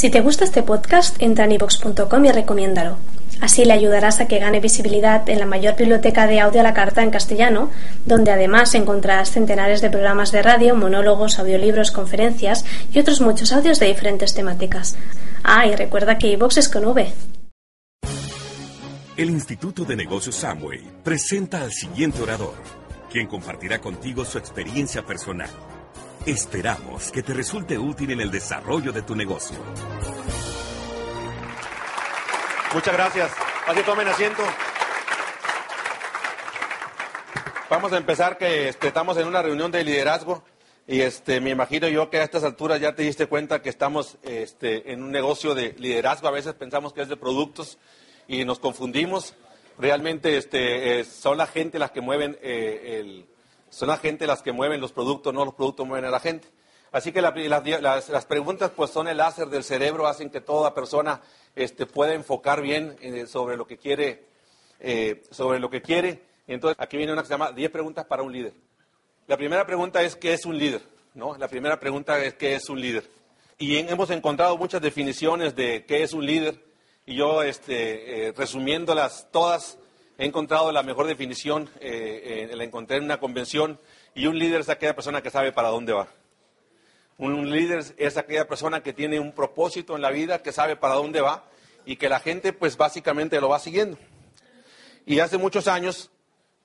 [0.00, 2.96] Si te gusta este podcast, entra en ivox.com y recomiéndalo.
[3.42, 6.72] Así le ayudarás a que gane visibilidad en la mayor biblioteca de audio a la
[6.72, 7.68] carta en castellano,
[8.06, 13.78] donde además encontrarás centenares de programas de radio, monólogos, audiolibros, conferencias y otros muchos audios
[13.78, 14.96] de diferentes temáticas.
[15.44, 17.12] Ah, y recuerda que iVox es con V.
[19.18, 22.54] El Instituto de Negocios Samway presenta al siguiente orador,
[23.12, 25.50] quien compartirá contigo su experiencia personal.
[26.26, 29.56] Esperamos que te resulte útil en el desarrollo de tu negocio.
[32.74, 33.32] Muchas gracias.
[33.66, 34.42] Así tomen asiento.
[37.70, 40.44] Vamos a empezar que este, estamos en una reunión de liderazgo
[40.86, 44.18] y este, me imagino yo que a estas alturas ya te diste cuenta que estamos
[44.22, 46.28] este, en un negocio de liderazgo.
[46.28, 47.78] A veces pensamos que es de productos
[48.28, 49.34] y nos confundimos.
[49.78, 53.26] Realmente este, son la gente las que mueven eh, el,
[53.70, 56.48] son la gente las que mueven los productos, no los productos mueven a la gente.
[56.92, 61.20] Así que las, preguntas pues son el láser del cerebro, hacen que toda persona
[61.54, 64.24] este, pueda enfocar bien eh, sobre lo que quiere,
[64.80, 66.22] eh, sobre lo que quiere.
[66.48, 68.52] Entonces aquí viene una que se llama 10 preguntas para un líder.
[69.28, 70.82] La primera pregunta es ¿qué es un líder?
[71.14, 71.36] ¿No?
[71.38, 73.08] La primera pregunta es ¿qué es un líder?
[73.56, 76.58] Y hemos encontrado muchas definiciones de qué es un líder.
[77.06, 79.78] Y yo, este, eh, resumiéndolas todas,
[80.20, 83.80] he encontrado la mejor definición, la encontré en una convención.
[84.14, 86.08] Y un líder es aquella persona que sabe para dónde va.
[87.16, 90.94] Un líder es aquella persona que tiene un propósito en la vida, que sabe para
[90.94, 91.44] dónde va
[91.84, 93.98] y que la gente pues básicamente lo va siguiendo.
[95.06, 96.10] Y hace muchos años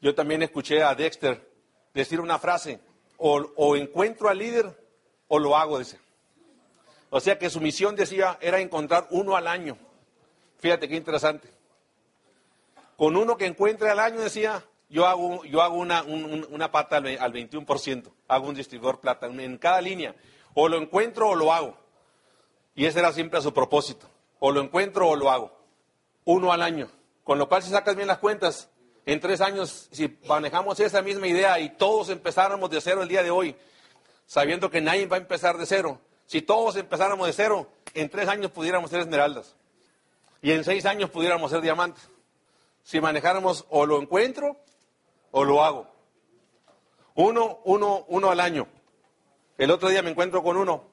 [0.01, 1.49] yo también escuché a Dexter
[1.93, 2.79] decir una frase,
[3.17, 4.77] o, encuentro al líder
[5.29, 5.97] o lo hago, dice.
[7.09, 9.77] O sea que su misión, decía, era encontrar uno al año.
[10.59, 11.54] Fíjate qué interesante.
[12.97, 17.07] Con uno que encuentre al año, decía, yo hago, yo hago una, una pata al,
[17.07, 20.15] al 21%, hago un distribuidor plata en cada línea.
[20.53, 21.77] O lo encuentro o lo hago.
[22.75, 24.07] Y ese era siempre su propósito.
[24.39, 25.57] O lo encuentro o lo hago.
[26.23, 26.89] Uno al año.
[27.23, 28.69] Con lo cual, si sacas bien las cuentas,
[29.05, 33.23] en tres años, si manejamos esa misma idea y todos empezáramos de cero el día
[33.23, 33.55] de hoy,
[34.25, 38.27] sabiendo que nadie va a empezar de cero, si todos empezáramos de cero, en tres
[38.27, 39.55] años pudiéramos ser esmeraldas.
[40.41, 42.09] Y en seis años pudiéramos ser diamantes.
[42.85, 44.57] Si manejáramos o lo encuentro
[45.31, 45.87] o lo hago.
[47.15, 48.67] Uno, uno, uno al año.
[49.57, 50.83] El otro día me encuentro con uno,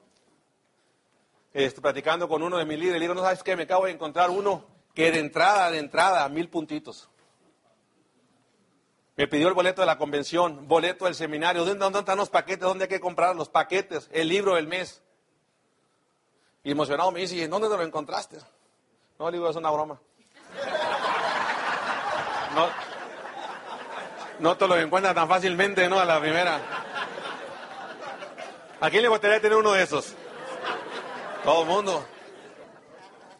[1.53, 3.91] este, platicando con uno de mis líderes, le digo, no sabes qué, me acabo de
[3.91, 4.65] encontrar uno
[4.95, 7.09] que de entrada, de entrada, mil puntitos.
[9.15, 12.61] Me pidió el boleto de la convención, boleto del seminario, ¿dónde, dónde están los paquetes?
[12.61, 14.09] ¿Dónde hay que comprar los paquetes?
[14.11, 15.03] El libro del mes.
[16.63, 18.37] Y emocionado me dice, ¿dónde te lo encontraste?
[19.19, 20.01] No, le digo, es una broma.
[22.53, 22.69] No,
[24.39, 25.99] no te lo encuentras tan fácilmente, ¿no?
[25.99, 26.61] A la primera.
[28.79, 30.13] ¿A quién le gustaría tener uno de esos?
[31.43, 32.05] Todo el mundo.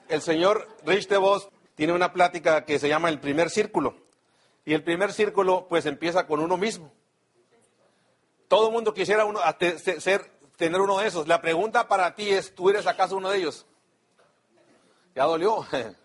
[0.08, 3.98] El señor Rich DeVos tiene una plática que se llama el primer círculo.
[4.66, 6.92] Y el primer círculo, pues empieza con uno mismo.
[8.48, 9.40] Todo el mundo quisiera uno,
[10.00, 11.28] ser, tener uno de esos.
[11.28, 13.66] La pregunta para ti es: ¿tú eres acaso uno de ellos?
[15.16, 15.66] Ya dolió.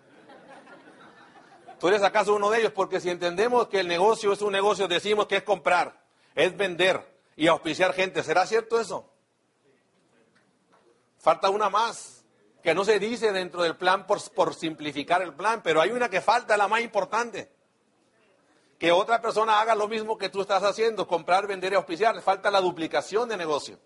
[1.78, 2.72] ¿Tú eres acaso uno de ellos?
[2.72, 6.00] Porque si entendemos que el negocio es un negocio, decimos que es comprar,
[6.34, 8.22] es vender y auspiciar gente.
[8.22, 9.08] ¿Será cierto eso?
[11.18, 12.24] Falta una más,
[12.62, 16.20] que no se dice dentro del plan por, simplificar el plan, pero hay una que
[16.20, 17.52] falta, la más importante.
[18.78, 22.20] Que otra persona haga lo mismo que tú estás haciendo, comprar, vender y auspiciar.
[22.22, 23.78] Falta la duplicación de negocio.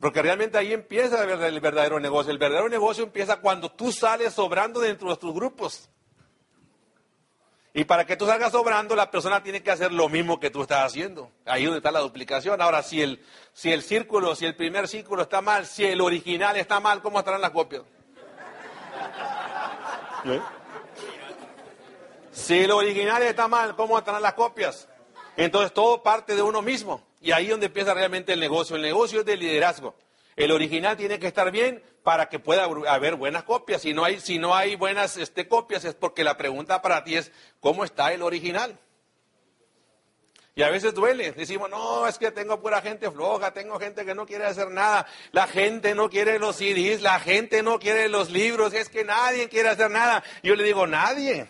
[0.00, 2.32] Porque realmente ahí empieza el verdadero negocio.
[2.32, 5.88] El verdadero negocio empieza cuando tú sales sobrando dentro de tus grupos.
[7.72, 10.62] Y para que tú salgas sobrando, la persona tiene que hacer lo mismo que tú
[10.62, 11.30] estás haciendo.
[11.46, 12.60] Ahí donde está la duplicación.
[12.60, 16.56] Ahora, si el, si el círculo, si el primer círculo está mal, si el original
[16.56, 17.82] está mal, ¿cómo estarán las copias?
[20.24, 20.40] ¿Eh?
[22.32, 24.88] Si el original está mal, ¿cómo estarán las copias?
[25.36, 27.06] Entonces todo parte de uno mismo.
[27.20, 28.74] Y ahí es donde empieza realmente el negocio.
[28.76, 29.94] El negocio es de liderazgo.
[30.34, 33.82] El original tiene que estar bien para que pueda haber buenas copias.
[33.82, 37.16] Si no hay, si no hay buenas este, copias es porque la pregunta para ti
[37.16, 38.78] es, ¿cómo está el original?
[40.54, 41.32] Y a veces duele.
[41.32, 45.06] Decimos, no, es que tengo pura gente floja, tengo gente que no quiere hacer nada.
[45.32, 49.48] La gente no quiere los CDs, la gente no quiere los libros, es que nadie
[49.48, 50.22] quiere hacer nada.
[50.42, 51.48] Yo le digo, nadie.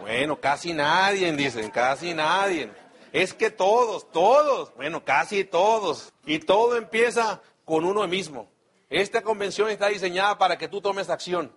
[0.00, 2.70] Bueno, casi nadie, dicen, casi nadie.
[3.10, 6.12] Es que todos, todos, bueno, casi todos.
[6.26, 8.50] Y todo empieza con uno mismo.
[8.90, 11.52] Esta convención está diseñada para que tú tomes acción,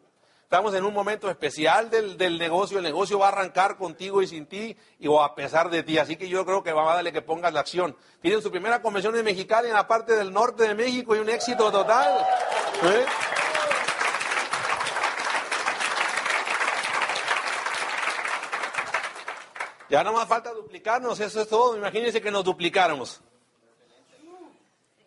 [0.48, 2.78] Estamos en un momento especial del, del, negocio.
[2.78, 5.98] El negocio va a arrancar contigo y sin ti y, o a pesar de ti.
[5.98, 7.98] Así que yo creo que va a darle que pongas la acción.
[8.22, 11.30] Tienen su primera convención en Mexicali en la parte del norte de México y un
[11.30, 12.26] éxito total.
[12.82, 13.06] ¿Eh?
[19.90, 21.76] Ya no más falta duplicarnos, eso es todo.
[21.76, 23.20] Imagínense que nos duplicáramos.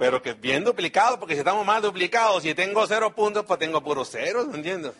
[0.01, 3.85] Pero que bien duplicado, porque si estamos mal duplicados, si tengo cero puntos, pues tengo
[3.85, 4.93] puros ceros, ¿no entiendes?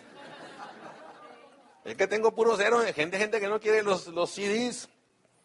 [1.87, 4.91] Es que tengo puros ceros, gente, gente que no quiere los, los CDs.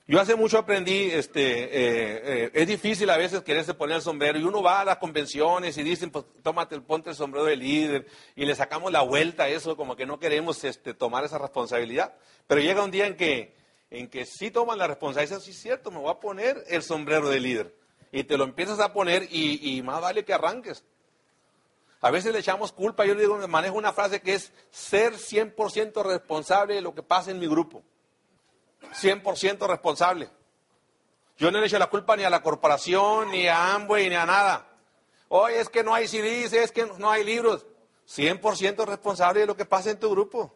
[0.08, 4.38] Yo hace mucho aprendí, este, eh, eh, es difícil a veces quererse poner el sombrero
[4.38, 8.08] y uno va a las convenciones y dicen, pues tómate, ponte el sombrero de líder
[8.36, 12.14] y le sacamos la vuelta a eso, como que no queremos este, tomar esa responsabilidad.
[12.46, 13.56] Pero llega un día en que,
[13.90, 17.30] en que sí toman la responsabilidad, sí es cierto, me voy a poner el sombrero
[17.30, 17.85] de líder.
[18.16, 20.86] Y te lo empiezas a poner y, más vale que arranques.
[22.00, 26.02] A veces le echamos culpa, yo le digo, manejo una frase que es ser 100%
[26.02, 27.84] responsable de lo que pasa en mi grupo.
[28.94, 30.30] 100% responsable.
[31.38, 34.26] Yo no le echo la culpa ni a la corporación, ni a Amway, ni a
[34.26, 34.66] nada.
[35.28, 37.66] Oye, es que no hay CDs, es que no hay libros.
[38.08, 40.56] 100% responsable de lo que pasa en tu grupo.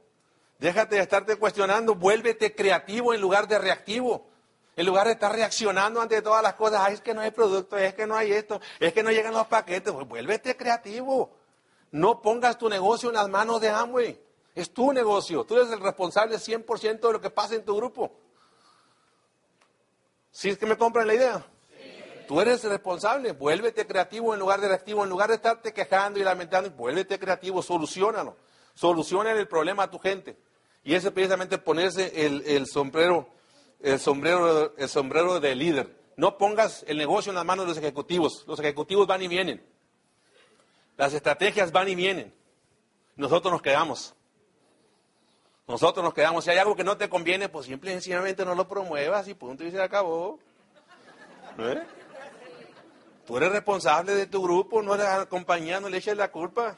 [0.60, 4.29] Déjate de estarte cuestionando, vuélvete creativo en lugar de reactivo.
[4.80, 7.78] En lugar de estar reaccionando ante todas las cosas, Ay, es que no hay producto,
[7.78, 11.36] es que no hay esto, es que no llegan los paquetes, pues vuélvete creativo.
[11.92, 14.18] No pongas tu negocio en las manos de Amway.
[14.56, 15.44] Es tu negocio.
[15.44, 18.10] Tú eres el responsable 100% de lo que pasa en tu grupo.
[20.32, 21.46] ¿Sí es que me compran la idea?
[22.26, 23.34] Tú eres el responsable.
[23.34, 25.04] Vuélvete creativo en lugar de reactivo.
[25.04, 27.62] En lugar de estarte quejando y lamentando, vuélvete creativo.
[27.62, 28.38] Solucionalo.
[28.76, 30.38] Soluciona el problema a tu gente.
[30.86, 33.28] Y ese precisamente ponerse el, el sombrero,
[33.82, 35.96] el sombrero, el sombrero de líder.
[36.18, 38.44] No pongas el negocio en las manos de los ejecutivos.
[38.46, 39.64] Los ejecutivos van y vienen.
[40.98, 42.34] Las estrategias van y vienen.
[43.16, 44.14] Nosotros nos quedamos.
[45.68, 46.44] Nosotros nos quedamos.
[46.44, 49.34] Si hay algo que no te conviene, pues simple y sencillamente no lo promuevas y
[49.34, 50.40] punto y se acabó.
[53.26, 56.78] Tú eres responsable de tu grupo, no la compañía, no le eches la culpa.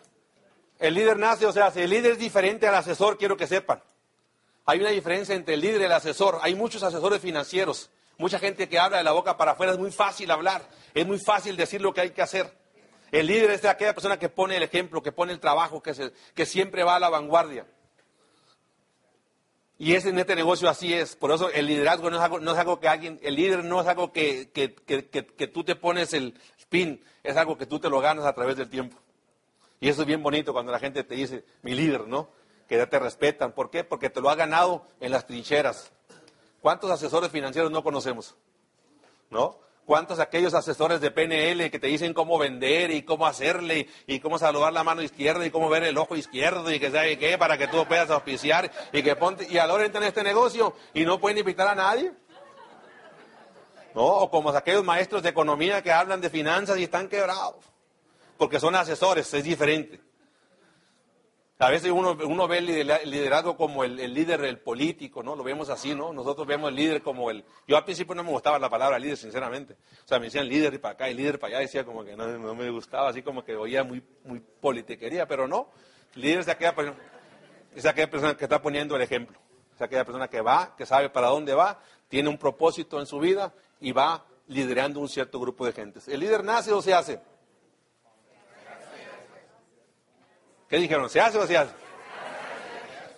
[0.78, 3.82] El líder nace, o sea, si el líder es diferente al asesor, quiero que sepan.
[4.66, 6.40] Hay una diferencia entre el líder y el asesor.
[6.42, 9.74] Hay muchos asesores financieros, mucha gente que habla de la boca para afuera.
[9.74, 12.62] Es muy fácil hablar, es muy fácil decir lo que hay que hacer.
[13.12, 16.84] El líder es aquella persona que pone el ejemplo, que pone el trabajo, que, siempre
[16.84, 17.66] va a la vanguardia.
[19.78, 21.16] Y es en este negocio así es.
[21.16, 22.18] Por eso el liderazgo no
[22.52, 26.40] es algo, que alguien, el líder no es algo que, que, tú te pones el
[26.60, 28.98] spin, es algo que tú te lo ganas a través del tiempo.
[29.82, 32.30] Y eso es bien bonito cuando la gente te dice, mi líder, ¿no?
[32.72, 33.52] Que ya te respetan.
[33.52, 33.84] ¿Por qué?
[33.84, 35.92] Porque te lo ha ganado en las trincheras.
[36.62, 38.38] ¿Cuántos asesores financieros no conocemos?
[39.30, 39.60] ¿No?
[39.86, 44.40] ¿Cuántos aquellos asesores de PNL que te dicen cómo vender y cómo hacerle y, cómo
[44.40, 47.58] saludar la mano izquierda y cómo ver el ojo izquierdo y que sabe qué para
[47.58, 51.20] que tú puedas auspiciar y que ponte y ahora entran en este negocio y no
[51.20, 52.14] pueden invitar a nadie?
[53.94, 54.06] ¿No?
[54.06, 57.66] O como aquellos maestros de economía que hablan de finanzas y están quebrados
[58.38, 60.00] porque son asesores, es diferente.
[61.62, 65.36] A veces uno, uno ve el liderazgo como el, líder del político, ¿no?
[65.36, 66.12] Lo vemos así, ¿no?
[66.12, 67.46] Nosotros vemos el líder como el...
[67.68, 69.74] Yo al principio no me gustaba la palabra líder, sinceramente.
[70.04, 72.18] O sea, me decían líder y para acá y líder para allá, decía como que
[72.18, 75.70] no, me gustaba, así como que oía muy, muy politiquería, pero no.
[76.16, 76.98] Líder es aquella, persona,
[77.76, 79.38] es aquella persona que está poniendo el ejemplo.
[79.76, 83.20] Es aquella persona que va, que sabe para dónde va, tiene un propósito en su
[83.20, 86.08] vida y va liderando un cierto grupo de gentes.
[86.08, 87.22] ¿El líder nace o se hace?
[90.72, 91.10] ¿Qué dijeron?
[91.10, 91.74] ¿Se hace o se hace?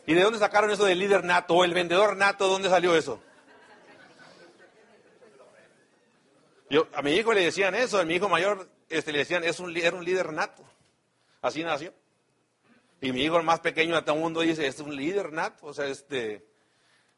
[0.07, 2.47] ¿Y de dónde sacaron eso del líder nato o el vendedor nato?
[2.47, 3.21] ¿Dónde salió eso?
[6.67, 9.59] Yo, a mi hijo le decían eso, a mi hijo mayor este, le decían, es
[9.59, 10.63] un, era un líder nato.
[11.43, 11.93] Así nació.
[13.01, 15.67] Y mi hijo el más pequeño de todo el mundo dice, es un líder nato.
[15.67, 16.43] O sea, este,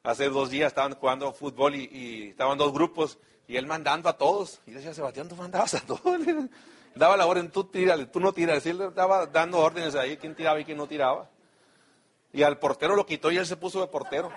[0.03, 4.17] hace dos días estaban jugando fútbol y, y estaban dos grupos y él mandando a
[4.17, 4.60] todos.
[4.67, 6.19] Y decía, Sebastián, tú mandabas a todos
[6.95, 8.65] daba la orden, tú tírale, tú no tiras.
[8.65, 11.29] Él estaba dando órdenes ahí, quién tiraba y quién no tiraba.
[12.33, 14.31] Y al portero lo quitó y él se puso de portero.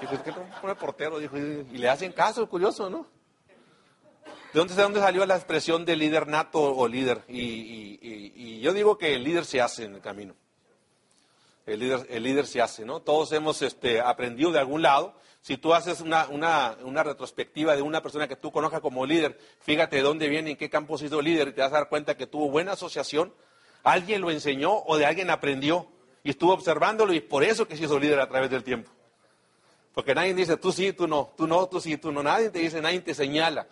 [0.00, 1.18] Dijo, ¿qué no pone portero?
[1.18, 3.06] Dijo, y, le hacen caso, curioso, ¿no?
[4.52, 7.22] ¿De dónde, ¿De dónde salió la expresión de líder nato o líder?
[7.28, 10.34] Y, y, yo digo que el líder se hace en el camino.
[11.66, 13.00] El líder, el líder se hace, ¿no?
[13.00, 18.00] Todos hemos este, aprendido de algún lado si tú haces una, una, retrospectiva de una
[18.00, 21.20] persona que tú conozcas como líder, fíjate de dónde viene, en qué campo ha sido
[21.20, 23.34] líder, y te vas a dar cuenta que tuvo buena asociación,
[23.82, 25.88] alguien lo enseñó o de alguien aprendió,
[26.22, 28.92] y estuvo observándolo, y por eso que se hizo líder a través del tiempo.
[29.92, 32.60] Porque nadie dice, tú sí, tú no, tú no, tú sí, tú no, nadie te
[32.60, 33.66] dice, nadie te señala,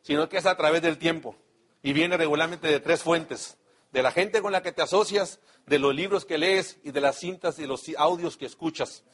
[0.00, 1.36] sino que es a través del tiempo.
[1.82, 3.58] Y viene regularmente de tres fuentes,
[3.92, 7.02] de la gente con la que te asocias, de los libros que lees y de
[7.02, 9.04] las cintas y los audios que escuchas.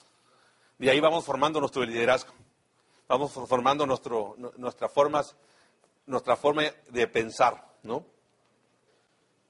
[0.84, 2.34] De ahí vamos formando nuestro liderazgo.
[3.08, 5.34] Vamos formando nuestro, nuestras formas,
[6.04, 8.04] nuestra forma de pensar, ¿no?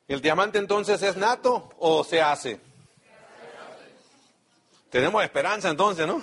[0.07, 2.61] ¿El diamante entonces es nato o se hace?
[4.91, 6.23] Tenemos esperanza entonces, ¿no?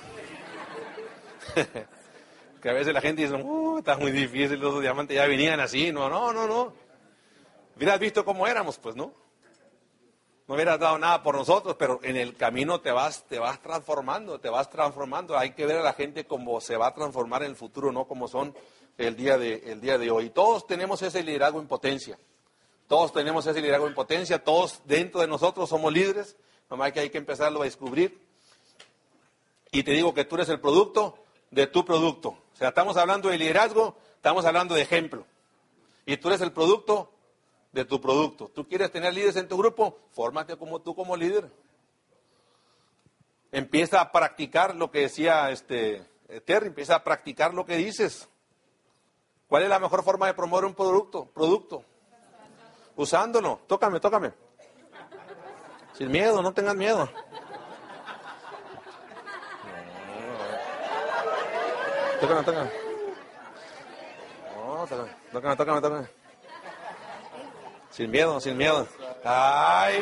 [2.61, 5.91] que a veces la gente dice, uh, está muy difícil, los diamantes ya venían así.
[5.91, 6.73] No, no, no, no.
[7.75, 9.11] Hubieras visto cómo éramos, pues, ¿no?
[10.51, 14.37] No hubieras dado nada por nosotros, pero en el camino te vas, te vas transformando,
[14.41, 15.37] te vas transformando.
[15.37, 18.03] Hay que ver a la gente cómo se va a transformar en el futuro, no
[18.03, 18.53] como son
[18.97, 20.29] el día de, el día de hoy.
[20.29, 22.19] Todos tenemos ese liderazgo en potencia.
[22.89, 26.35] Todos tenemos ese liderazgo en potencia, todos dentro de nosotros somos líderes,
[26.69, 28.19] nomás que hay que empezarlo a descubrir
[29.71, 31.17] y te digo que tú eres el producto
[31.49, 32.31] de tu producto.
[32.31, 35.23] O sea, estamos hablando de liderazgo, estamos hablando de ejemplo.
[36.05, 37.09] Y tú eres el producto
[37.71, 38.49] de tu producto.
[38.49, 39.97] ¿Tú quieres tener líderes en tu grupo?
[40.11, 41.49] Fórmate como tú como líder.
[43.51, 46.05] Empieza a practicar lo que decía este
[46.45, 48.29] Terry, empieza a practicar lo que dices.
[49.47, 51.25] ¿Cuál es la mejor forma de promover un producto?
[51.25, 51.83] Producto.
[52.95, 53.59] Usándolo.
[53.67, 54.31] Tócame, tócame.
[55.93, 57.09] Sin miedo, no tengas miedo.
[62.21, 62.71] Tócame, tócame,
[65.31, 66.20] tócame, tócame, tócame.
[67.91, 68.87] Sin miedo, sin miedo.
[69.23, 69.99] Ay,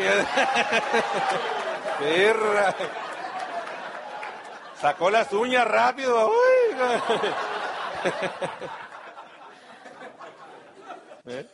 [2.00, 2.76] perra.
[4.80, 6.32] Sacó las uñas rápido.
[11.26, 11.46] ¿Eh?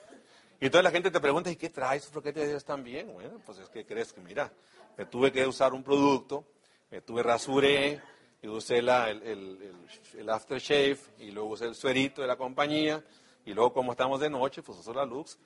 [0.60, 2.06] Y toda la gente te pregunta, ¿y qué traes?
[2.08, 3.12] ¿Por qué te ves tan bien?
[3.14, 4.52] Bueno, pues es que crees que, mira,
[4.98, 6.46] me tuve que usar un producto,
[6.92, 8.02] me tuve rasuré,
[8.46, 9.74] y usé la, el, el,
[10.18, 13.04] el, aftershave y luego usé el suerito de la compañía
[13.44, 15.40] y luego como estamos de noche, pues uso la Lux.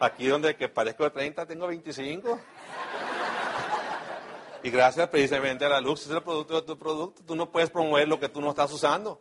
[0.00, 2.40] Aquí donde que parezco de 30 tengo 25.
[4.62, 7.22] Y gracias precisamente a la Lux, es el producto de tu producto.
[7.24, 9.20] Tú no puedes promover lo que tú no estás usando.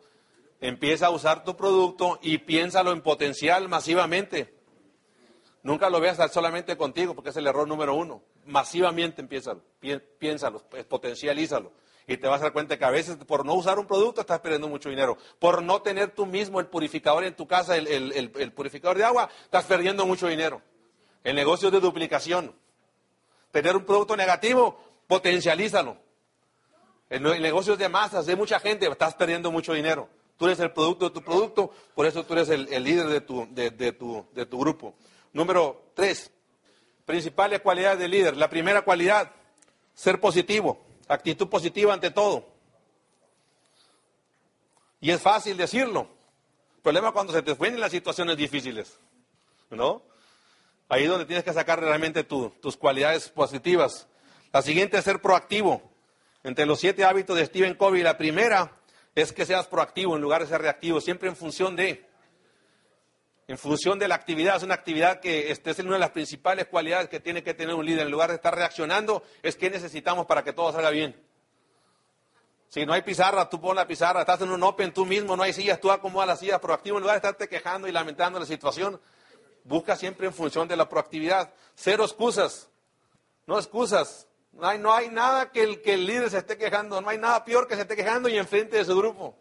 [0.59, 4.53] Empieza a usar tu producto y piénsalo en potencial masivamente.
[5.61, 8.21] Nunca lo veas solamente contigo, porque es el error número uno.
[8.45, 9.61] Masivamente empiézalo,
[10.19, 11.71] piénsalo, potencialízalo.
[12.07, 14.39] Y te vas a dar cuenta que a veces por no usar un producto estás
[14.39, 15.17] perdiendo mucho dinero.
[15.39, 19.65] Por no tener tú mismo el purificador en tu casa, el, purificador de agua, estás
[19.65, 20.61] perdiendo mucho dinero.
[21.23, 22.53] El negocio de duplicación.
[23.51, 25.97] Tener un producto negativo, potencialízalo.
[27.09, 30.07] El, negocio de masas, de mucha gente, estás perdiendo mucho dinero.
[30.37, 33.47] Tú eres el producto de tu producto, por eso tú eres el, líder de tu,
[33.49, 34.93] de, tu, de tu grupo.
[35.33, 36.31] Número tres,
[37.05, 38.37] principales cualidades del líder.
[38.37, 39.31] La primera cualidad,
[39.95, 40.85] ser positivo.
[41.07, 42.47] Actitud positiva ante todo.
[44.99, 46.07] Y es fácil decirlo.
[46.81, 48.99] Problema cuando se te vienen las situaciones difíciles.
[49.69, 50.01] ¿No?
[50.87, 54.07] Ahí es donde tienes que sacar realmente tus cualidades positivas.
[54.53, 55.81] La siguiente es ser proactivo.
[56.43, 58.71] Entre los siete hábitos de Stephen Covey, la primera
[59.15, 62.07] es que seas proactivo en lugar de ser reactivo, siempre en función de
[63.47, 64.57] en función de la actividad.
[64.57, 67.75] Es una actividad que este, es una de las principales cualidades que tiene que tener
[67.75, 68.05] un líder.
[68.05, 71.15] En lugar de estar reaccionando, es que necesitamos para que todo salga bien.
[72.69, 74.21] Si no hay pizarra, tú pon la pizarra.
[74.21, 76.97] Estás en un open tú mismo, no hay sillas, tú acomodas las sillas proactivo.
[76.97, 78.99] En lugar de estarte quejando y lamentando la situación,
[79.63, 81.53] busca siempre en función de la proactividad.
[81.75, 82.69] Cero excusas.
[83.45, 84.27] No excusas.
[84.51, 86.99] No hay, no hay nada que el, que el líder se esté quejando.
[86.99, 89.37] No hay nada peor que se esté quejando y enfrente de su grupo.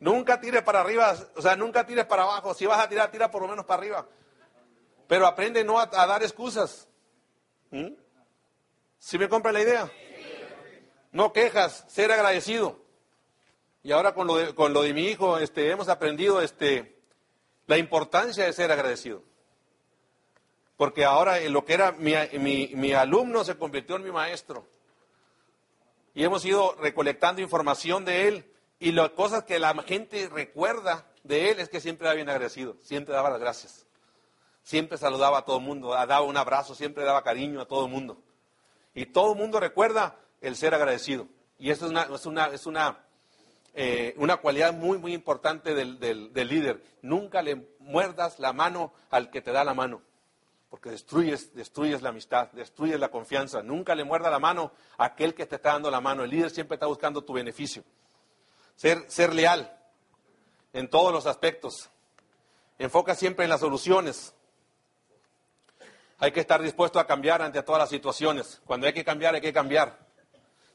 [0.00, 2.54] Nunca tires para arriba, o sea, nunca tires para abajo.
[2.54, 4.08] Si vas a tirar, tira por lo menos para arriba.
[5.06, 6.88] Pero aprende no a, dar excusas.
[7.70, 7.92] ¿Mm?
[8.98, 9.92] ¿Sí me compra la idea?
[11.12, 12.80] No quejas, ser agradecido.
[13.82, 16.98] Y ahora con lo de, con lo de mi hijo, este, hemos aprendido este,
[17.66, 19.22] la importancia de ser agradecido.
[20.78, 22.14] Porque ahora lo que era mi,
[22.74, 24.66] mi alumno se convirtió en mi maestro.
[26.14, 28.49] Y hemos ido recolectando información de él
[28.80, 32.76] y las cosas que la gente recuerda de él es que siempre era bien agradecido,
[32.80, 33.86] siempre daba las gracias.
[34.62, 37.92] Siempre saludaba a todo el mundo, daba un abrazo, siempre daba cariño a todo el
[37.92, 38.22] mundo.
[38.94, 41.28] Y todo el mundo recuerda el ser agradecido.
[41.58, 43.04] Y eso es una, es una, es una,
[43.74, 46.82] eh, una cualidad muy, muy importante del, del, del, líder.
[47.02, 50.00] Nunca le muerdas la mano al que te da la mano,
[50.70, 53.62] porque destruyes, destruyes la amistad, destruyes la confianza.
[53.62, 56.24] Nunca le muerda la mano a aquel que te está dando la mano.
[56.24, 57.84] El líder siempre está buscando tu beneficio.
[58.80, 59.78] Ser, leal
[60.72, 61.90] en todos los aspectos.
[62.78, 64.32] Enfoca siempre en las soluciones.
[66.16, 68.62] Hay que estar dispuesto a cambiar ante todas las situaciones.
[68.64, 69.98] Cuando hay que cambiar, hay que cambiar.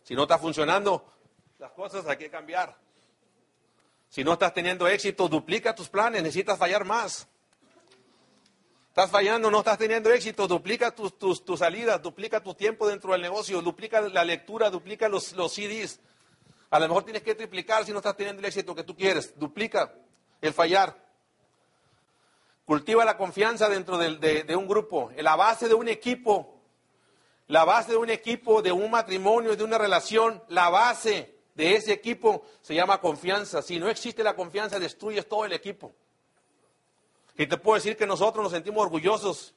[0.04, 1.04] Si no está funcionando
[1.58, 2.78] las cosas, hay que cambiar.
[4.10, 7.28] Si no estás teniendo éxito, duplica tus planes, necesitas fallar más.
[8.90, 13.14] Estás fallando, no estás teniendo éxito, duplica tus, tus, tus salidas, duplica tu tiempo dentro
[13.14, 16.00] del negocio, duplica la lectura, duplica los, los CDs.
[16.76, 19.40] A lo mejor tienes que triplicar si no estás teniendo el éxito que tú quieres.
[19.40, 19.94] Duplica
[20.42, 20.94] el fallar.
[22.66, 25.10] Cultiva la confianza dentro de, un grupo.
[25.16, 26.60] La base de un equipo,
[27.48, 31.94] la base de un equipo, de un matrimonio, de una relación, la base de ese
[31.94, 33.62] equipo se llama confianza.
[33.62, 35.94] Si no existe la confianza, destruyes todo el equipo.
[37.38, 39.56] Y te puedo decir que nosotros nos sentimos orgullosos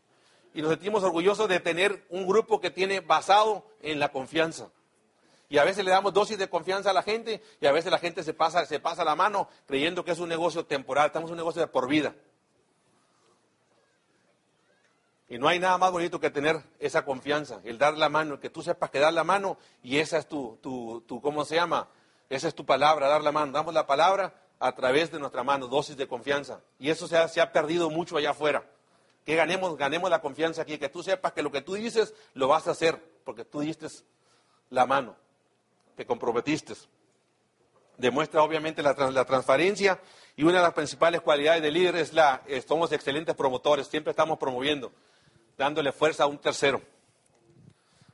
[0.55, 4.71] y nos sentimos orgullosos de tener un grupo que tiene basado en la confianza.
[5.49, 7.99] Y a veces le damos dosis de confianza a la gente y a veces la
[7.99, 11.33] gente se pasa, se pasa la mano creyendo que es un negocio temporal, estamos en
[11.33, 12.15] un negocio de por vida.
[15.31, 18.49] Y no hay nada más bonito que tener esa confianza, el dar la mano, que
[18.49, 21.89] tú sepas que dar la mano y esa es tu, tu, tu, ¿cómo se llama?
[22.31, 23.53] Esa es tu palabra, dar la mano.
[23.53, 26.61] Damos la palabra a través de nuestra mano, dosis de confianza.
[26.79, 28.65] Y eso se ha, se ha perdido mucho allá afuera.
[29.25, 32.49] Que ganemos, ganemos la confianza aquí, que tú sepas que lo que tú dices lo
[32.49, 33.87] vas a hacer, porque tú diste
[34.71, 35.17] la mano,
[35.99, 36.75] te comprometiste.
[37.97, 40.01] Demuestra obviamente la, la transparencia
[40.37, 44.39] y una de las principales cualidades del líder es la, somos excelentes promotores, siempre estamos
[44.39, 44.93] promoviendo,
[45.57, 46.81] dándole fuerza a un tercero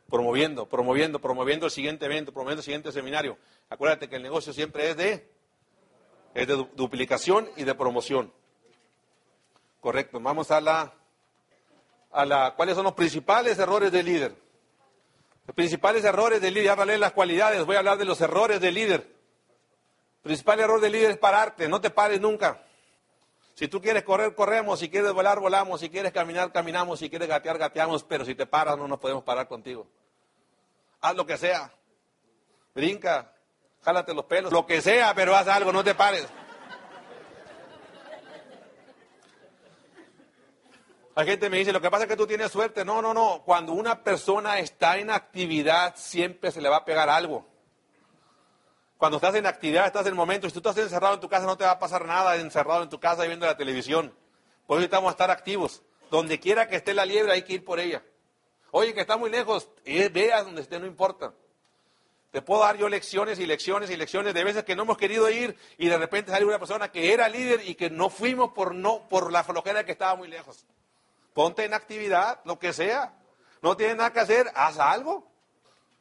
[0.08, 3.36] promoviendo, promoviendo, promoviendo el siguiente evento, promoviendo el siguiente seminario.
[3.68, 5.28] Acuérdate que el negocio siempre es de
[6.34, 8.32] es de duplicación y de promoción.
[9.80, 10.20] Correcto.
[10.20, 10.94] Vamos a la,
[12.10, 14.43] a la, ¿cuáles son los principales errores del líder?
[15.46, 18.20] Los principales errores del líder, ya hablé de las cualidades, voy a hablar de los
[18.20, 19.00] errores del líder.
[19.00, 22.62] El principal error del líder es pararte, no te pares nunca.
[23.54, 27.28] Si tú quieres correr, corremos, si quieres volar, volamos, si quieres caminar, caminamos, si quieres
[27.28, 29.86] gatear, gateamos, pero si te paras no nos podemos parar contigo.
[31.00, 31.70] Haz lo que sea.
[32.74, 33.32] Brinca,
[33.82, 36.26] jálate los pelos, lo que sea, pero haz algo, no te pares.
[41.16, 42.84] La gente me dice, lo que pasa es que tú tienes suerte.
[42.84, 43.42] No, no, no.
[43.44, 47.46] Cuando una persona está en actividad, siempre se le va a pegar algo.
[48.98, 50.48] Cuando estás en actividad, estás en el momento.
[50.48, 52.88] Si tú estás encerrado en tu casa, no te va a pasar nada encerrado en
[52.88, 54.12] tu casa y viendo la televisión.
[54.66, 55.82] Por eso necesitamos estar activos.
[56.10, 58.02] Donde quiera que esté la liebre, hay que ir por ella.
[58.70, 61.32] Oye, que está muy lejos, veas donde esté, no importa.
[62.32, 65.30] Te puedo dar yo lecciones y lecciones y lecciones de veces que no hemos querido
[65.30, 68.74] ir y de repente sale una persona que era líder y que no fuimos por
[68.74, 70.66] no por la flojera que estaba muy lejos.
[71.34, 73.12] Ponte en actividad, lo que sea.
[73.60, 75.30] No tienes nada que hacer, haz algo.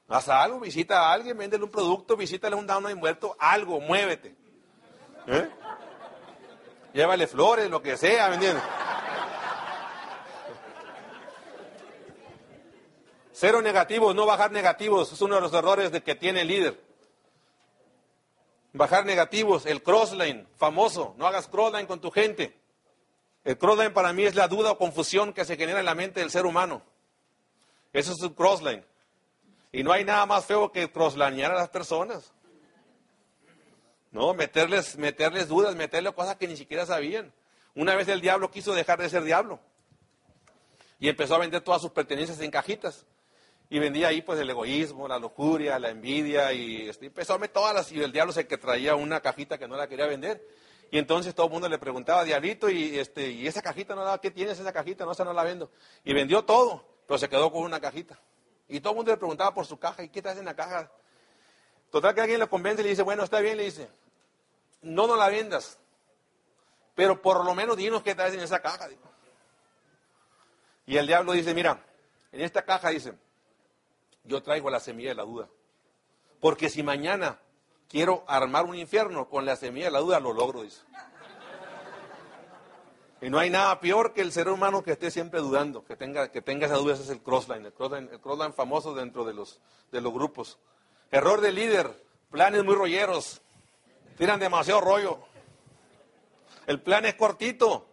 [0.07, 4.35] Haz algo, visita a alguien, véndele un producto, visítale un down muerto, algo, muévete.
[5.27, 5.49] ¿Eh?
[6.93, 8.63] Llévale flores, lo que sea, ¿me entiendes?
[13.31, 16.79] Cero negativos, no bajar negativos, es uno de los errores de que tiene el líder.
[18.73, 22.62] Bajar negativos, el crossline, famoso, no hagas crossline con tu gente.
[23.43, 26.21] El crossline para mí es la duda o confusión que se genera en la mente
[26.21, 26.81] del ser humano.
[27.91, 28.83] Eso es un crossline.
[29.71, 32.31] Y no hay nada más feo que crosslinear a las personas.
[34.11, 37.33] No, meterles, meterles dudas, meterles cosas que ni siquiera sabían.
[37.75, 39.59] Una vez el diablo quiso dejar de ser diablo.
[40.99, 43.05] Y empezó a vender todas sus pertenencias en cajitas.
[43.69, 47.53] Y vendía ahí pues el egoísmo, la lujuria, la envidia y este, empezó a meter
[47.53, 47.91] todas las...
[47.91, 50.47] Y el diablo se que traía una cajita que no la quería vender.
[50.91, 54.19] Y entonces todo el mundo le preguntaba, diablito, y, este, y esa cajita no la,
[54.19, 55.05] ¿qué tienes esa cajita?
[55.05, 55.71] No, esa no la vendo.
[56.03, 58.19] Y vendió todo, pero se quedó con una cajita.
[58.67, 60.91] Y todo el mundo le preguntaba por su caja, ¿y qué traes en la caja?
[61.91, 63.89] Total que alguien lo convence y le dice, bueno, está bien, le dice,
[64.81, 65.77] no no la vendas,
[66.95, 68.87] pero por lo menos dinos qué traes en esa caja.
[70.85, 71.83] Y el diablo dice, mira,
[72.31, 73.13] en esta caja dice,
[74.23, 75.49] yo traigo la semilla de la duda.
[76.39, 77.39] Porque si mañana
[77.93, 80.81] quiero armar un infierno con la semilla de la duda, lo logro, dice.
[83.21, 86.31] Y no hay nada peor que el ser humano que esté siempre dudando, que tenga,
[86.31, 89.35] que tenga esa duda, ese es el crossline, el crossline, el crossline famoso dentro de
[89.35, 90.57] los, de los grupos.
[91.11, 93.43] Error de líder, planes muy rolleros,
[94.17, 95.19] tiran demasiado rollo.
[96.65, 97.85] El plan es cortito.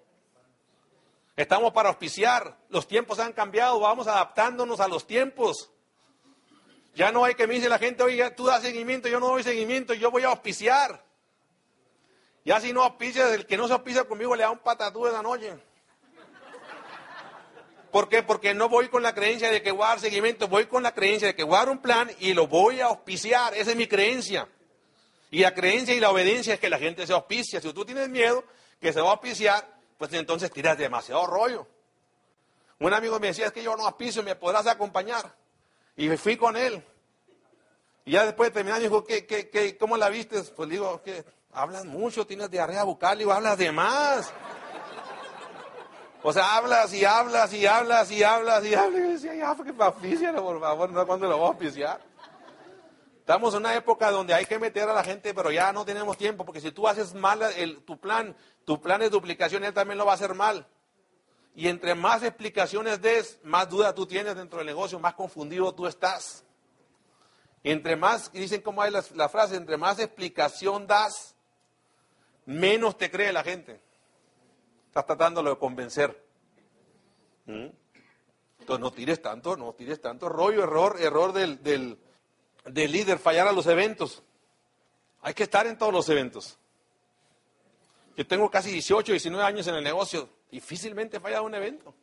[1.36, 5.70] Estamos para auspiciar, los tiempos han cambiado, vamos adaptándonos a los tiempos.
[6.94, 9.42] Ya no hay que me dice la gente, oye, tú das seguimiento, yo no doy
[9.42, 11.05] seguimiento, yo voy a auspiciar.
[12.44, 15.12] Ya si no auspicias, el que no se auspicia conmigo le da un patatú de
[15.12, 15.53] la noche.
[17.90, 18.22] ¿Por qué?
[18.22, 20.94] Porque no voy con la creencia de que voy a dar seguimiento, voy con la
[20.94, 23.55] creencia de que voy a dar un plan y lo voy a auspiciar.
[23.55, 24.48] Esa es mi creencia.
[25.31, 27.61] Y la creencia y la obediencia es que la gente se auspicia.
[27.61, 28.44] Si tú tienes miedo
[28.81, 29.66] que se va a auspiciar,
[29.98, 31.66] pues entonces tiras demasiado rollo.
[32.79, 35.35] Un amigo me decía, es que yo no auspicio, ¿me podrás acompañar?
[36.00, 36.82] Y fui con él.
[38.06, 40.42] Y ya después de terminar, dijo, ¿qué, qué, qué, ¿cómo la viste?
[40.56, 44.32] Pues digo, que hablas mucho, tienes diarrea bucal, y hablas de más.
[46.22, 48.98] O sea, hablas y hablas y hablas y hablas y hablas.
[48.98, 52.00] Y decía, ya, que me por favor, no cuando lo voy a oficiar.
[53.18, 56.16] Estamos en una época donde hay que meter a la gente, pero ya no tenemos
[56.16, 58.34] tiempo, porque si tú haces mal el, tu plan,
[58.64, 60.66] tu plan de duplicación, él también lo va a hacer mal.
[61.54, 65.86] Y entre más explicaciones des, más duda tú tienes dentro del negocio, más confundido tú
[65.86, 66.44] estás.
[67.62, 71.34] Entre más, dicen como hay la, frase, entre más explicación das,
[72.46, 73.80] menos te cree la gente.
[74.86, 76.24] Estás tratándolo de convencer.
[77.46, 77.66] ¿Mm?
[78.60, 81.98] Entonces no tires tanto, no tires tanto rollo, error, error del, del,
[82.64, 84.22] del líder, fallar a los eventos.
[85.22, 86.58] Hay que estar en todos los eventos.
[88.16, 90.28] Yo tengo casi 18, 19 años en el negocio.
[90.50, 91.94] Difícilmente falla un evento.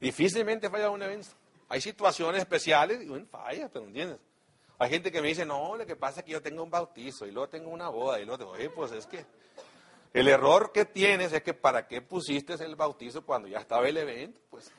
[0.00, 1.28] Difícilmente falla un evento.
[1.68, 4.18] Hay situaciones especiales y bueno, falla, pero entiendes.
[4.78, 7.26] Hay gente que me dice, no, lo que pasa es que yo tengo un bautizo
[7.26, 9.24] y luego tengo una boda y luego digo, pues es que
[10.12, 13.96] el error que tienes es que para qué pusiste el bautizo cuando ya estaba el
[13.96, 14.72] evento, pues.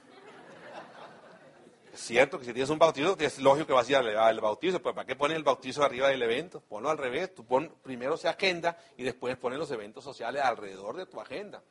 [1.94, 4.82] Es cierto que si tienes un bautizo, es lógico que vas a ir al, bautizo,
[4.82, 6.60] pues ¿para qué pones el bautizo arriba del evento?
[6.60, 10.98] Ponlo al revés, tú pon primero se agenda y después pones los eventos sociales alrededor
[10.98, 11.64] de tu agenda.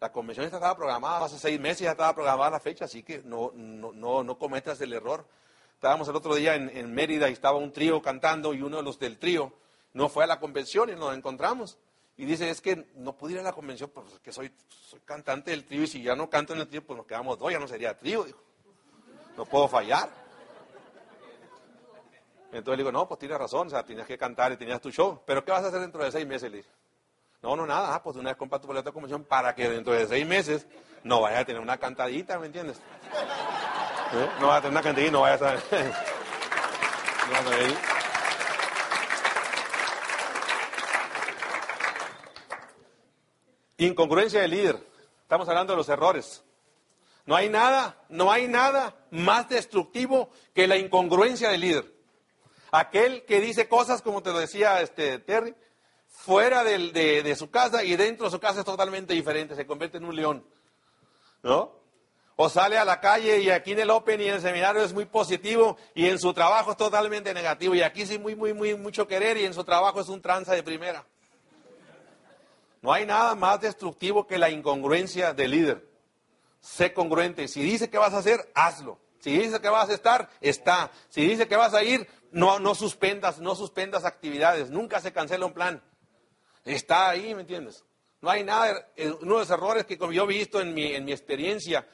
[0.00, 3.52] La convención estaba programada hace seis meses, ya estaba programada la fecha, así que no,
[3.54, 5.26] no, no, cometas el error.
[5.74, 8.98] Estábamos el otro día en, Mérida y estaba un trío cantando y uno de los
[8.98, 9.52] del trío
[9.92, 11.76] no fue a la convención y nos encontramos.
[12.16, 15.66] Y dice, es que no pude ir a la convención porque soy, soy cantante del
[15.66, 17.68] trío y si ya no canto en el trío, pues nos quedamos dos, ya no
[17.68, 18.40] sería trío, dijo.
[19.36, 20.08] No puedo fallar.
[22.52, 24.90] Entonces le digo, no, pues tienes razón, o sea, tienes que cantar y tenías tu
[24.90, 25.20] show.
[25.26, 26.50] Pero ¿qué vas a hacer dentro de seis meses?
[26.50, 26.79] Le dije.
[27.42, 29.94] No, no, nada, ah, pues una vez compra tu boleto de convención para que dentro
[29.94, 30.66] de seis meses
[31.02, 32.76] no vayas a tener una cantadita, ¿me entiendes?
[34.12, 34.28] ¿Eh?
[34.40, 35.54] No vayas a tener una cantadita no vayas a...
[37.30, 37.90] no
[43.78, 44.86] Incongruencia del líder.
[45.22, 46.44] Estamos hablando de los errores.
[47.24, 51.94] No hay nada, no hay nada más destructivo que la incongruencia del líder.
[52.70, 55.54] Aquel que dice cosas, como te lo decía este Terry,
[56.10, 60.04] fuera de, su casa y dentro de su casa es totalmente diferente, se convierte en
[60.04, 60.44] un león.
[61.42, 61.80] ¿No?
[62.36, 64.92] O sale a la calle y aquí en el Open y en el seminario es
[64.92, 67.74] muy positivo y en su trabajo es totalmente negativo.
[67.74, 70.54] Y aquí sí muy, muy, muy, mucho querer y en su trabajo es un tranza
[70.54, 71.04] de primera.
[72.82, 75.86] No hay nada más destructivo que la incongruencia del líder.
[76.60, 77.46] Sé congruente.
[77.46, 78.98] Si dice que vas a hacer, hazlo.
[79.20, 80.90] Si dice que vas a estar, está.
[81.10, 84.70] Si dice que vas a ir, no, no suspendas, no suspendas actividades.
[84.70, 85.82] Nunca se cancela un plan.
[86.64, 87.84] Está ahí, ¿me entiendes?
[88.20, 90.94] No hay nada, eh, uno de los errores que como yo he visto en mi,
[90.94, 91.88] en mi experiencia,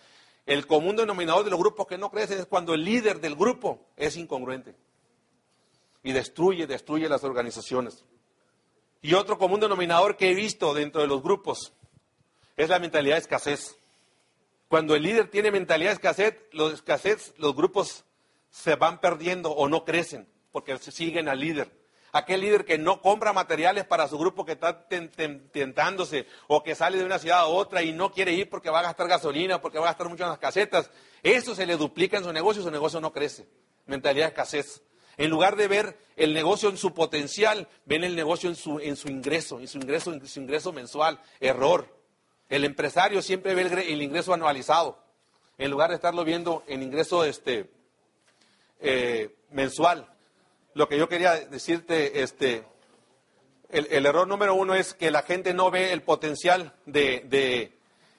[0.45, 3.87] el común denominador de los grupos que no crecen es cuando el líder del grupo
[3.97, 4.75] es incongruente
[6.03, 8.05] y destruye, destruye las organizaciones.
[9.03, 11.73] Y otro común denominador que he visto dentro de los grupos
[12.57, 13.77] es la mentalidad de escasez.
[14.69, 18.05] Cuando el líder tiene mentalidad de escasez, los escasez, los grupos
[18.51, 21.71] se van perdiendo o no crecen porque siguen al líder
[22.17, 26.99] aquel líder que no compra materiales para su grupo que está tentándose o que sale
[26.99, 29.79] de una ciudad a otra y no quiere ir porque va a gastar gasolina, porque
[29.79, 30.91] va a gastar mucho en las casetas,
[31.23, 33.47] eso se le duplica en su negocio, su negocio no crece.
[33.87, 34.83] Mentalidad de escasez.
[35.17, 38.97] En lugar de ver el negocio en su potencial, ven el negocio en su, en
[38.97, 41.21] su ingreso, en su ingreso, en su ingreso mensual.
[41.41, 41.89] Error.
[42.49, 45.03] El empresario siempre ve el, ingreso anualizado,
[45.59, 47.71] en lugar de estarlo viendo en ingreso este,
[48.81, 50.16] eh, mensual
[50.77, 52.63] lo que yo quería decirte, este,
[53.71, 57.73] el, error número uno es que la gente no ve el potencial de,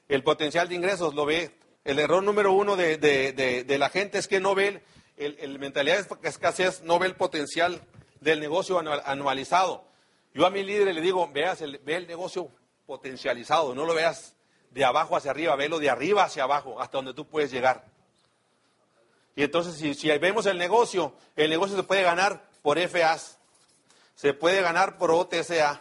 [0.10, 1.52] el potencial de ingresos, lo ve.
[1.86, 4.82] El error número uno de, la gente es que no ve
[5.17, 7.80] el, el, mentalidad de escasez, no ve el potencial
[8.22, 9.86] del negocio anualizado.
[10.34, 12.50] Yo a mi líder le digo, veas el, ve el negocio
[12.88, 14.36] potencializado, no lo veas
[14.72, 17.86] de abajo hacia arriba, velo de arriba hacia abajo, hasta donde tú puedes llegar.
[19.38, 23.38] Y entonces, si, vemos el negocio, el negocio se puede ganar por FAs,
[24.15, 25.80] se puede ganar por OTCA,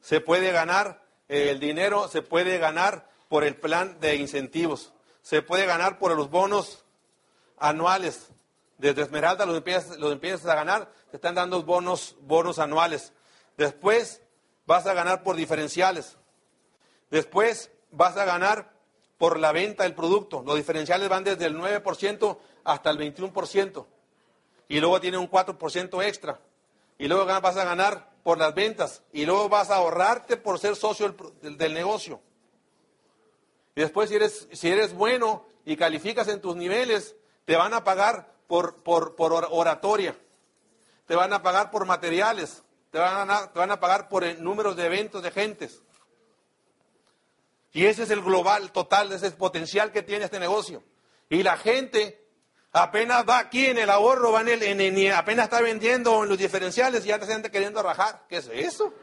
[0.00, 5.42] se puede ganar eh, el dinero, se puede ganar por el plan de incentivos, se
[5.42, 6.84] puede ganar por los bonos
[7.58, 8.28] anuales.
[8.78, 13.12] Desde Esmeralda los empiezas, los empiezas a ganar, te están dando bonos, bonos anuales.
[13.56, 14.22] Después
[14.66, 16.16] vas a ganar por diferenciales.
[17.10, 18.72] Después vas a ganar
[19.24, 20.42] por la venta del producto.
[20.44, 23.86] Los diferenciales van desde el 9% hasta el 21%
[24.68, 26.40] y luego tiene un 4% extra.
[26.98, 30.76] Y luego vas a ganar por las ventas y luego vas a ahorrarte por ser
[30.76, 32.20] socio del, negocio.
[33.74, 37.82] Y después si eres, si eres bueno y calificas en tus niveles, te van a
[37.82, 40.14] pagar por, por, por oratoria,
[41.06, 44.76] te van a pagar por materiales, te van a, te van a pagar por números
[44.76, 45.82] de eventos de gentes.
[47.74, 50.84] Y ese es el global total, ese es el potencial que tiene este negocio.
[51.28, 52.24] Y la gente
[52.70, 57.04] apenas va aquí en el ahorro, va en el, apenas está vendiendo en los diferenciales
[57.04, 58.22] y ya está gente queriendo rajar.
[58.28, 58.94] ¿Qué es eso?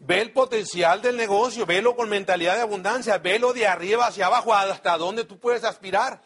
[0.00, 4.52] Ve el potencial del negocio, velo con mentalidad de abundancia, velo de arriba hacia abajo,
[4.52, 6.20] hasta dónde tú puedes aspirar.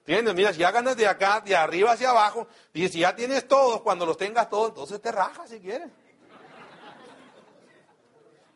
[0.00, 0.34] ¿Entiendes?
[0.34, 3.80] Mira, si ya ganas de acá, de arriba hacia abajo, y si ya tienes todos,
[3.80, 5.88] cuando los tengas todos, entonces te rajas si quieres.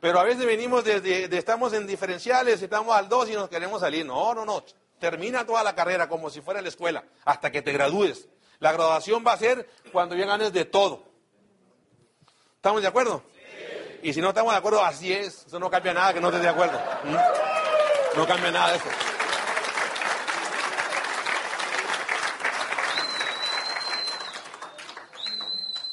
[0.02, 4.04] Pero a veces venimos desde, estamos en diferenciales, estamos al 2 y nos queremos salir.
[4.04, 4.64] No, no, no.
[4.98, 8.26] Termina toda la carrera como si fuera la escuela, hasta que te gradúes.
[8.58, 11.04] La graduación va a ser cuando ya ganes de todo.
[12.56, 13.22] ¿Estamos de acuerdo?
[14.02, 15.46] Y si no estamos de acuerdo, así es.
[15.46, 16.80] Eso no cambia nada que no estés de acuerdo.
[17.04, 18.18] ¿Mm?
[18.18, 18.88] No cambia nada de eso.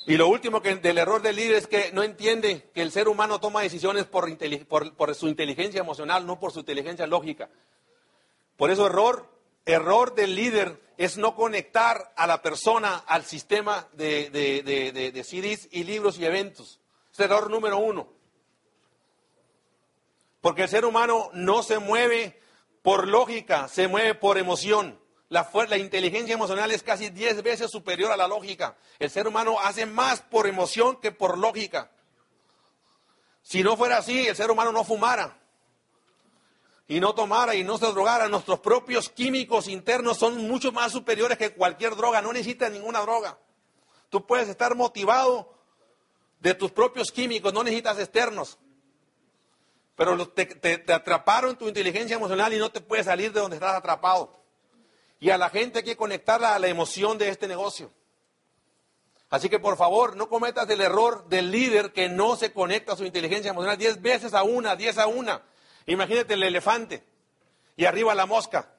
[0.10, 3.08] Y lo último que del error del líder es que no entiende que el ser
[3.08, 4.28] humano toma decisiones por,
[4.66, 7.48] por, su inteligencia emocional, no por su inteligencia lógica.
[8.58, 9.30] Por eso error,
[9.68, 15.84] error del líder es no conectar a la persona al sistema de, de, CDs y
[15.84, 16.80] libros y eventos.
[17.14, 18.08] Es error número uno.
[20.42, 22.42] Porque el ser humano no se mueve
[22.82, 24.99] por lógica, se mueve por emoción.
[25.30, 28.76] La, inteligencia emocional es casi 10 veces superior a la lógica.
[28.98, 31.92] El ser humano hace más por emoción que por lógica.
[33.44, 35.38] Si no fuera así, el ser humano no fumara
[36.88, 38.28] y no tomara y no se drogara.
[38.28, 42.24] Nuestros propios químicos internos son mucho más superiores que cualquier droga.
[42.24, 43.38] No necesitas ninguna droga.
[44.10, 45.54] Tú puedes estar motivado
[46.40, 48.58] de tus propios químicos, no necesitas externos.
[49.96, 53.76] Pero te, te, atraparon tu inteligencia emocional y no te puedes salir de donde estás
[53.76, 54.40] atrapado.
[55.20, 57.92] Y a la gente hay que conectarla a la emoción de este negocio.
[59.30, 62.98] Así que por favor, no cometas el error del líder que no se conecta a
[62.98, 65.44] su inteligencia emocional diez veces a una, diez a una.
[65.86, 67.04] Imagínate el elefante
[67.76, 68.72] y arriba la mosca.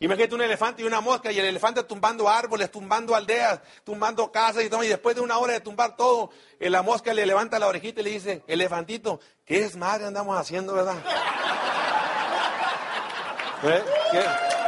[0.00, 4.64] Imagínate un elefante y una mosca y el elefante tumbando árboles, tumbando aldeas, tumbando casas
[4.64, 4.82] y todo.
[4.82, 8.00] Y después de una hora de tumbar todo, eh, la mosca le levanta la orejita
[8.00, 10.96] y le dice, elefantito, ¿qué es madre andamos haciendo, verdad?
[13.62, 13.84] ¿Eh?
[14.10, 14.61] ¿Qué?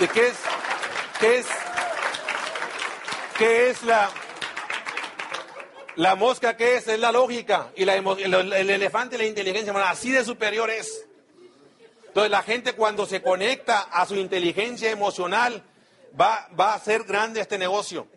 [0.00, 0.36] ¿De qué es?
[1.20, 1.46] ¿Qué es?
[3.36, 4.10] ¿Qué es la,
[5.96, 6.56] la mosca?
[6.56, 6.88] ¿Qué es?
[6.88, 7.70] Es la lógica.
[7.76, 7.90] Y el,
[8.34, 9.74] el elefante la inteligencia.
[9.90, 11.04] Así de superior es.
[12.06, 15.62] Entonces la gente cuando se conecta a su inteligencia emocional
[16.18, 18.08] va, va a ser grande este negocio.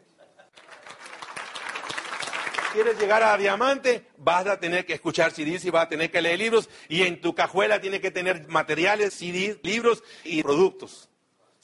[2.72, 4.08] ¿Quieres llegar a diamante?
[4.20, 7.20] Vas a tener que escuchar CDs y vas a tener que leer libros y en
[7.20, 11.10] tu cajuela tiene que tener materiales, CDs, libros y productos.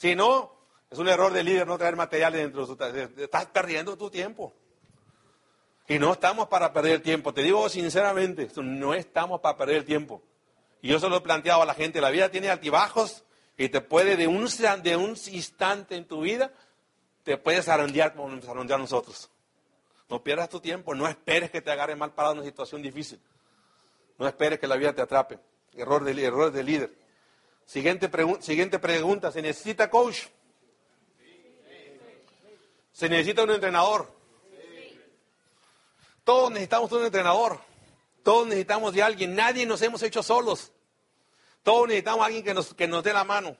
[0.00, 0.50] Si no,
[0.88, 3.22] es un error del líder no traer materiales dentro de su...
[3.22, 4.54] Estás perdiendo tu tiempo.
[5.88, 7.34] Y no estamos para perder tiempo.
[7.34, 10.22] Te digo sinceramente, no estamos para perder tiempo.
[10.80, 13.24] Y yo se lo he planteado a la gente, la vida tiene altibajos
[13.58, 14.48] y te puede de un,
[14.82, 16.50] de un instante en tu vida,
[17.22, 19.30] te puedes zarandear como nos zarandear nosotros.
[20.08, 23.20] No pierdas tu tiempo, no esperes que te agarre mal parado en una situación difícil.
[24.16, 25.38] No esperes que la vida te atrape.
[25.74, 26.99] Error de, error de líder.
[27.70, 30.22] Siguiente, siguiente pregunta, ¿se necesita coach?
[32.90, 34.12] ¿Se necesita un entrenador?
[36.24, 37.60] Todos necesitamos un entrenador.
[38.24, 39.36] Todos necesitamos de alguien.
[39.36, 40.72] Nadie nos hemos hecho solos.
[41.62, 43.56] Todos necesitamos a alguien que nos, que nos dé la mano.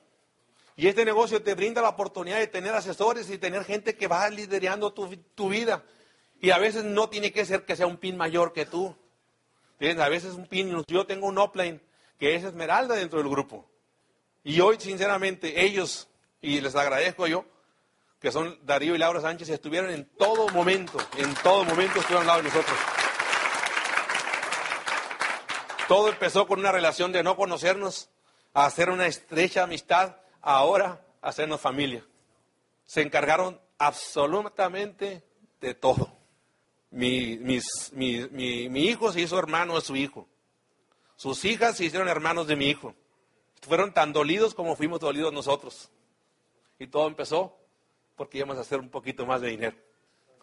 [0.75, 4.29] Y este negocio te brinda la oportunidad de tener asesores y tener gente que va
[4.29, 5.85] liderando tu, tu vida.
[6.41, 8.93] Y a veces no tiene que ser que sea un pin mayor que tú.
[9.79, 11.81] A veces un pin, yo tengo un upline
[12.19, 13.70] que es esmeralda dentro del grupo.
[14.43, 16.07] Y hoy, sinceramente, ellos,
[16.41, 17.45] y les agradezco yo,
[18.19, 22.27] que son Darío y Laura Sánchez, estuvieron en todo momento, en todo momento estuvieron al
[22.27, 22.77] lado de nosotros.
[25.87, 28.09] Todo empezó con una relación de no conocernos,
[28.53, 32.05] a hacer una estrecha amistad, ahora a hacernos familia.
[32.85, 35.23] Se encargaron absolutamente
[35.59, 36.11] de todo.
[36.91, 40.27] Mi, mi, hijo se hizo hermano de su hijo.
[41.15, 42.93] Sus hijas se hicieron hermanos de mi hijo.
[43.61, 45.89] Fueron tan dolidos como fuimos dolidos nosotros.
[46.79, 47.57] Y todo empezó
[48.15, 49.77] porque íbamos a hacer un poquito más de dinero.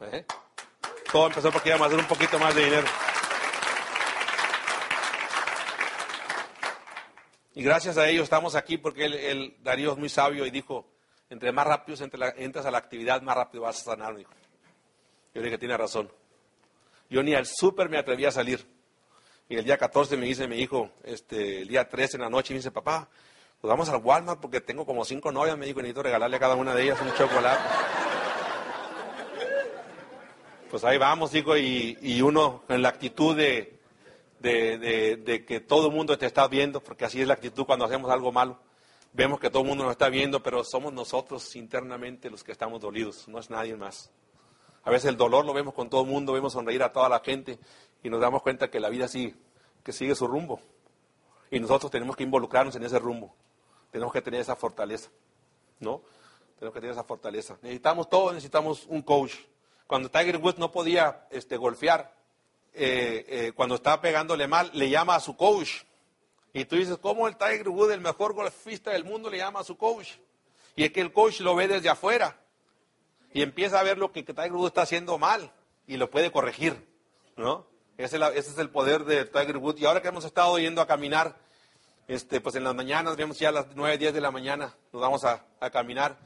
[0.00, 0.24] ¿Eh?
[1.11, 2.87] Todo empezó porque íbamos a hacer un poquito más de dinero.
[7.54, 10.87] Y gracias a ellos estamos aquí porque el, Darío es muy sabio y dijo,
[11.28, 11.98] entre más rápido
[12.37, 14.31] entras a la actividad, más rápido vas a sanar, dijo.
[15.35, 16.09] Yo dije, tiene razón.
[17.11, 18.64] Yo ni al súper me atreví a salir.
[19.50, 22.52] Y el día 14 me dice mi hijo, este, el día 13 en la noche,
[22.52, 23.08] me dice, papá,
[23.61, 26.54] pues vamos al Walmart porque tengo como cinco novias, me dijo, necesito regalarle a cada
[26.54, 27.62] una de ellas un chocolate.
[30.70, 33.80] Pues ahí vamos, digo, y, uno en la actitud de,
[34.38, 37.64] de, de, de que todo el mundo te está viendo, porque así es la actitud
[37.64, 38.61] cuando hacemos algo malo.
[39.14, 42.82] Vemos que todo el mundo nos está viendo, pero somos nosotros internamente los que estamos
[42.82, 44.11] dolidos, no es nadie más.
[44.84, 47.20] A veces el dolor lo vemos con todo el mundo, vemos sonreír a toda la
[47.20, 47.58] gente
[48.02, 49.06] y nos damos cuenta que la vida
[49.82, 50.61] que sigue su rumbo.
[51.50, 53.34] Y nosotros tenemos que involucrarnos en ese rumbo.
[53.90, 55.11] Tenemos que tener esa fortaleza,
[55.80, 56.02] ¿no?
[56.58, 57.56] Tenemos que tener esa fortaleza.
[57.62, 59.34] Necesitamos todos, necesitamos un coach.
[59.87, 62.14] Cuando Tiger Woods no podía este, golfear,
[62.74, 65.82] eh, eh, cuando estaba pegándole mal, le llama a su coach.
[66.52, 69.64] Y tú dices, ¿cómo el Tiger Woods, el mejor golfista del mundo, le llama a
[69.64, 70.16] su coach?
[70.76, 72.38] Y es que el coach lo ve desde afuera
[73.32, 75.52] y empieza a ver lo que Tiger Woods está haciendo mal
[75.87, 76.87] y lo puede corregir,
[77.37, 77.66] ¿no?
[77.98, 79.80] Ese es, el poder de Tiger Woods.
[79.80, 81.34] Y ahora que hemos estado yendo a caminar,
[82.06, 85.02] este, pues en las mañanas, vemos ya a las 9, 10 de la mañana, nos
[85.02, 86.16] vamos a, a caminar.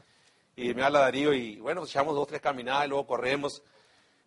[0.54, 3.62] Y me habla Darío y bueno, pues echamos dos, tres caminadas y luego corremos.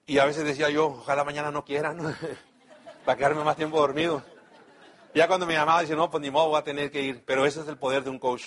[0.07, 2.17] Y a veces decía yo, ojalá mañana no quieran,
[3.05, 4.23] para quedarme más tiempo dormido.
[5.13, 7.23] ya cuando me llamaba, dice, no, pues ni modo, voy a tener que ir.
[7.25, 8.45] Pero ese es el poder de un coach.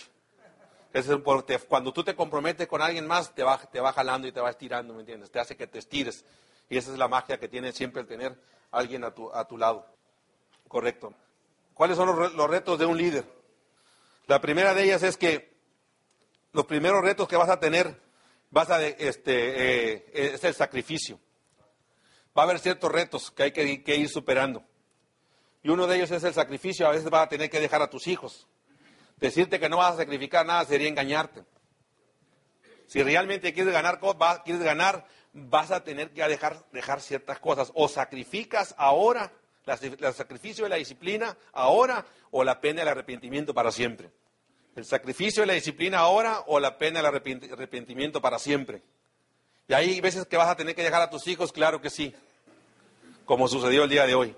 [0.92, 1.60] Ese es el poder.
[1.68, 4.50] Cuando tú te comprometes con alguien más, te va, te va jalando y te va
[4.50, 5.30] estirando, ¿me entiendes?
[5.30, 6.24] Te hace que te estires.
[6.68, 8.36] Y esa es la magia que tiene siempre el tener
[8.70, 9.86] alguien a tu, a tu lado.
[10.66, 11.14] Correcto.
[11.74, 13.24] ¿Cuáles son los, re- los retos de un líder?
[14.26, 15.56] La primera de ellas es que
[16.52, 18.00] los primeros retos que vas a tener
[18.50, 21.18] vas a, este, eh, es el sacrificio.
[22.36, 24.62] Va a haber ciertos retos que hay que, que ir superando.
[25.62, 26.86] Y uno de ellos es el sacrificio.
[26.86, 28.46] A veces vas a tener que dejar a tus hijos.
[29.16, 31.44] Decirte que no vas a sacrificar nada sería engañarte.
[32.86, 34.00] Si realmente quieres ganar,
[34.44, 35.06] quieres ganar,
[35.38, 37.70] vas a tener que dejar, dejar ciertas cosas.
[37.74, 39.32] O sacrificas ahora,
[39.66, 44.10] el sacrificio de la disciplina ahora, o la pena del arrepentimiento para siempre.
[44.76, 48.82] El sacrificio de la disciplina ahora, o la pena del arrepent- arrepentimiento para siempre.
[49.66, 52.14] Y hay veces que vas a tener que dejar a tus hijos, claro que sí,
[53.24, 54.34] como sucedió el día de hoy.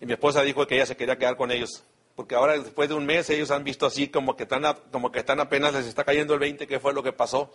[0.00, 1.84] Y mi esposa dijo que ella se quería quedar con ellos.
[2.16, 5.20] Porque ahora, después de un mes, ellos han visto así como que están, como que
[5.20, 7.52] están apenas, les está cayendo el 20, que fue lo que pasó.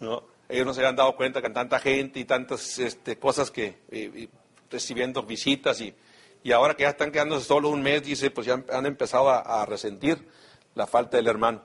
[0.00, 0.24] ¿no?
[0.48, 4.28] Ellos no se habían dado cuenta que tanta gente y tantas este, cosas que,
[4.70, 5.94] recibiendo visitas y,
[6.42, 9.62] y ahora que ya están quedándose solo un mes, dice, pues ya han empezado a,
[9.62, 10.28] a resentir
[10.74, 11.62] la falta del hermano.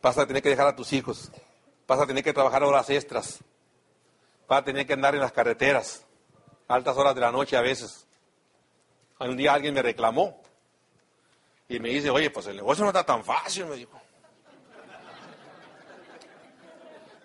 [0.00, 1.30] Vas a tener que dejar a tus hijos,
[1.86, 3.40] vas a tener que trabajar horas extras,
[4.48, 6.06] vas a tener que andar en las carreteras,
[6.68, 8.06] altas horas de la noche a veces.
[9.18, 10.40] Un día alguien me reclamó
[11.68, 14.00] y me dice, oye, pues el negocio no está tan fácil, me dijo.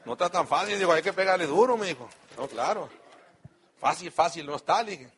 [0.06, 2.10] No está tan fácil, digo, hay que pegarle duro, me dijo.
[2.38, 2.90] No, claro.
[3.80, 5.12] Fácil, fácil no está, le dije.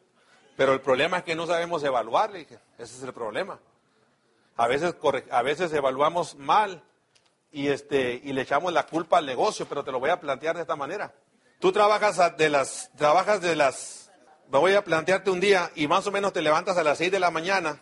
[0.58, 2.60] Pero el problema es que no sabemos evaluar, le dije.
[2.78, 3.60] Ese es el problema.
[4.58, 6.84] A veces, corre- a veces evaluamos mal
[7.52, 10.56] y, este, y le echamos la culpa al negocio, pero te lo voy a plantear
[10.56, 11.14] de esta manera.
[11.60, 14.12] Tú trabajas de las, trabajas de las,
[14.52, 17.12] me voy a plantearte un día y más o menos te levantas a las 6
[17.12, 17.82] de la mañana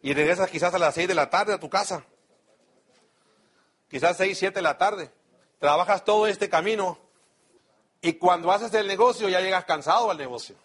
[0.00, 2.04] y regresas quizás a las 6 de la tarde a tu casa.
[3.90, 5.10] Quizás 6, 7 de la tarde.
[5.60, 6.98] Trabajas todo este camino
[8.00, 10.56] y cuando haces el negocio ya llegas cansado al negocio.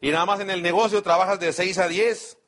[0.00, 2.38] Y nada más en el negocio trabajas de 6 a 10.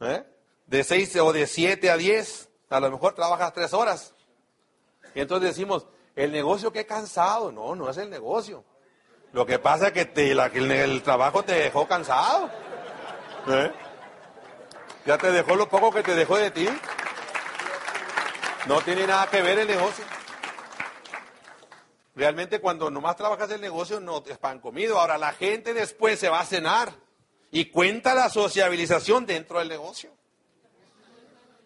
[0.00, 0.24] ¿eh?
[0.66, 2.48] De 6 o de 7 a 10.
[2.70, 4.14] A lo mejor trabajas 3 horas.
[5.14, 7.50] Y entonces decimos, el negocio qué cansado.
[7.50, 8.62] No, no es el negocio.
[9.32, 12.48] Lo que pasa es que, te- la- que el, el trabajo te dejó cansado.
[13.48, 13.72] ¿eh?
[15.06, 16.68] Ya te dejó lo poco que te dejó de ti.
[18.66, 20.04] No tiene nada que ver el negocio.
[22.16, 24.98] Realmente cuando nomás trabajas el negocio no te pan comido.
[24.98, 26.92] Ahora la gente después se va a cenar
[27.50, 30.10] y cuenta la sociabilización dentro del negocio.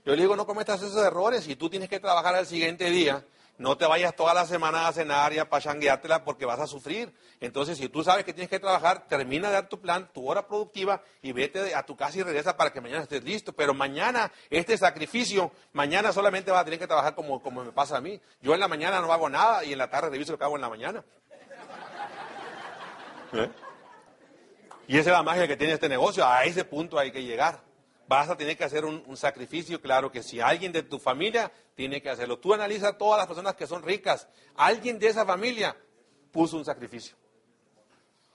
[0.04, 1.44] Yo le digo, no cometas esos errores.
[1.44, 3.24] Si tú tienes que trabajar al siguiente día,
[3.58, 7.12] no te vayas toda la semana a cenar y a pachangueártela porque vas a sufrir.
[7.40, 10.46] Entonces, si tú sabes que tienes que trabajar, termina de dar tu plan, tu hora
[10.46, 13.52] productiva y vete a tu casa y regresa para que mañana estés listo.
[13.52, 17.96] Pero mañana, este sacrificio, mañana solamente vas a tener que trabajar como, como me pasa
[17.96, 18.20] a mí.
[18.40, 20.56] Yo en la mañana no hago nada y en la tarde reviso lo que hago
[20.56, 21.04] en la mañana.
[23.32, 23.50] ¿Eh?
[24.86, 26.26] Y esa es la magia que tiene este negocio.
[26.26, 27.67] A ese punto hay que llegar.
[28.08, 32.00] Vas a tener que hacer un, sacrificio, claro que si alguien de tu familia tiene
[32.00, 32.38] que hacerlo.
[32.38, 34.26] Tú analiza todas las personas que son ricas.
[34.56, 35.76] Alguien de esa familia
[36.32, 37.16] puso un sacrificio.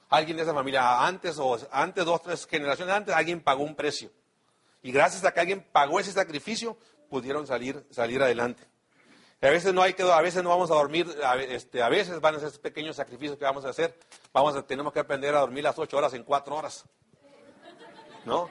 [0.10, 4.12] Alguien de esa familia, antes o antes, dos, tres generaciones antes, alguien pagó un precio.
[4.84, 6.78] Y gracias a que alguien pagó ese sacrificio,
[7.10, 8.64] pudieron salir, salir adelante.
[9.41, 12.36] A veces no hay que, a veces no vamos a dormir, a, este, veces van
[12.36, 13.98] a ser pequeños sacrificios que vamos a hacer.
[14.32, 16.86] Vamos a, tenemos que aprender a dormir las ocho horas en cuatro horas.
[18.24, 18.50] ¿No?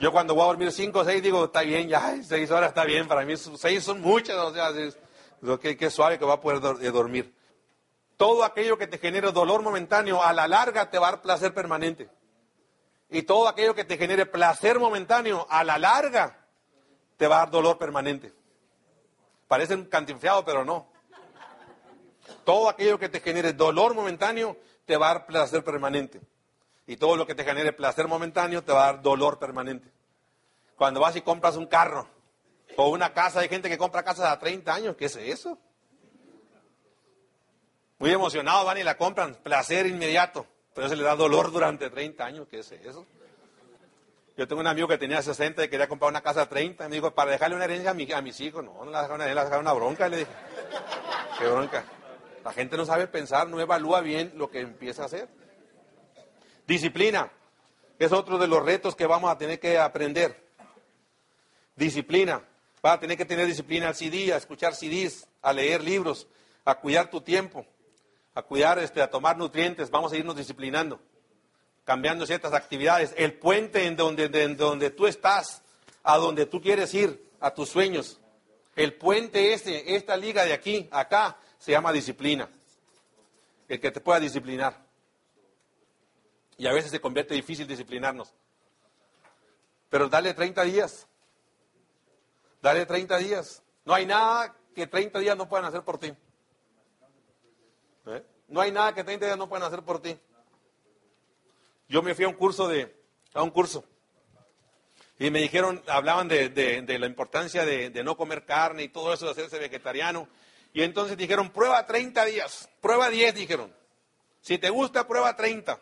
[0.00, 2.68] Yo cuando voy a dormir cinco o seis digo, está bien, ya, ay, seis horas
[2.68, 4.70] está bien, para mí seis son muchas, o sea,
[5.60, 7.34] qué, qué suave que va a poder eh, dormir.
[8.16, 11.52] Todo aquello que te genere dolor momentáneo, a la larga te va a dar placer
[11.52, 12.08] permanente.
[13.10, 16.46] Y todo aquello que te genere placer momentáneo, a la larga
[17.16, 18.32] te va a dar dolor permanente.
[19.48, 20.88] Parecen cantinfeado, pero no.
[22.44, 26.20] Todo aquello que te genere dolor momentáneo te va a dar placer permanente.
[26.86, 29.90] Y todo lo que te genere placer momentáneo te va a dar dolor permanente.
[30.76, 32.06] Cuando vas y compras un carro
[32.76, 35.58] o una casa, hay gente que compra casas a 30 años, ¿qué es eso?
[37.98, 42.24] Muy emocionados van y la compran, placer inmediato, pero se le da dolor durante 30
[42.24, 43.06] años, ¿qué es eso?
[44.36, 46.96] Yo tengo un amigo que tenía 60 y quería comprar una casa a 30, me
[46.96, 49.72] dijo, para dejarle una herencia a, mis hijos, no, no la dejaron una, la una
[49.72, 50.30] bronca, le dije,
[51.38, 51.84] qué bronca.
[52.44, 55.28] La gente no sabe pensar, no evalúa bien lo que empieza a hacer.
[56.66, 57.30] Disciplina,
[57.98, 60.42] es otro de los retos que vamos a tener que aprender.
[61.76, 62.42] Disciplina,
[62.82, 66.26] vas a tener que tener disciplina al CD, a escuchar CDs, a leer libros,
[66.64, 67.66] a cuidar tu tiempo,
[68.34, 71.00] a cuidar, este, a tomar nutrientes, vamos a irnos disciplinando,
[71.84, 73.14] cambiando ciertas actividades.
[73.16, 75.62] El puente en donde, donde tú estás,
[76.02, 78.18] a donde tú quieres ir, a tus sueños.
[78.74, 82.48] El puente ese, esta liga de aquí, acá, se llama disciplina.
[83.68, 84.83] El que te pueda disciplinar.
[86.56, 88.32] Y a veces se convierte difícil disciplinarnos.
[89.90, 91.06] Pero dale 30 días.
[92.60, 93.62] Dale 30 días.
[93.84, 96.12] No hay nada que 30 días no puedan hacer por ti.
[98.06, 98.24] ¿Eh?
[98.48, 100.18] No hay nada que 30 días no puedan hacer por ti.
[101.88, 102.94] Yo me fui a un curso de,
[103.34, 103.84] a un curso.
[105.18, 109.26] Y me dijeron, hablaban de, la importancia de, de, no comer carne y todo eso,
[109.26, 110.28] de hacerse vegetariano.
[110.72, 113.72] Y entonces dijeron, prueba 30 días, prueba 10, dijeron.
[114.40, 115.80] Si te gusta, prueba 30.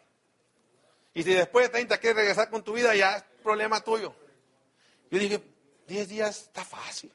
[1.15, 4.15] Y si después de 30 quieres regresar con tu vida, ya es problema tuyo.
[5.11, 5.43] Yo dije,
[5.87, 7.13] 10 días está fácil.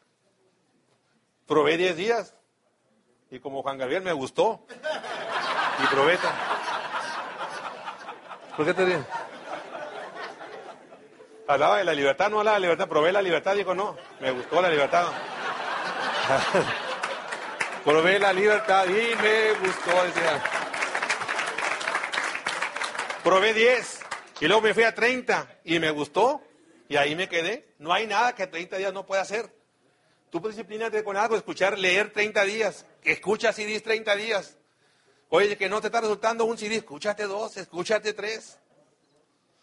[1.47, 2.33] Probé 10 días.
[3.31, 4.65] Y como Juan Gabriel me gustó.
[5.83, 6.17] Y probé.
[8.55, 9.05] ¿Por qué te ríes?
[11.47, 12.87] Hablaba de la libertad, no hablaba de la libertad.
[12.87, 13.95] Probé la libertad, dijo no.
[14.19, 15.07] Me gustó la libertad.
[17.85, 20.56] probé la libertad y me gustó, decía.
[23.27, 23.99] Probé 10
[24.39, 26.41] y luego me fui a 30 y me gustó
[26.87, 27.75] y ahí me quedé.
[27.77, 29.53] No hay nada que 30 días no pueda hacer.
[30.29, 32.85] Tú disciplínate con algo, escuchar, leer 30 días.
[33.03, 34.55] Escucha CDs 30 días.
[35.27, 38.59] Oye, que no te está resultando un CD, escúchate dos, escúchate tres.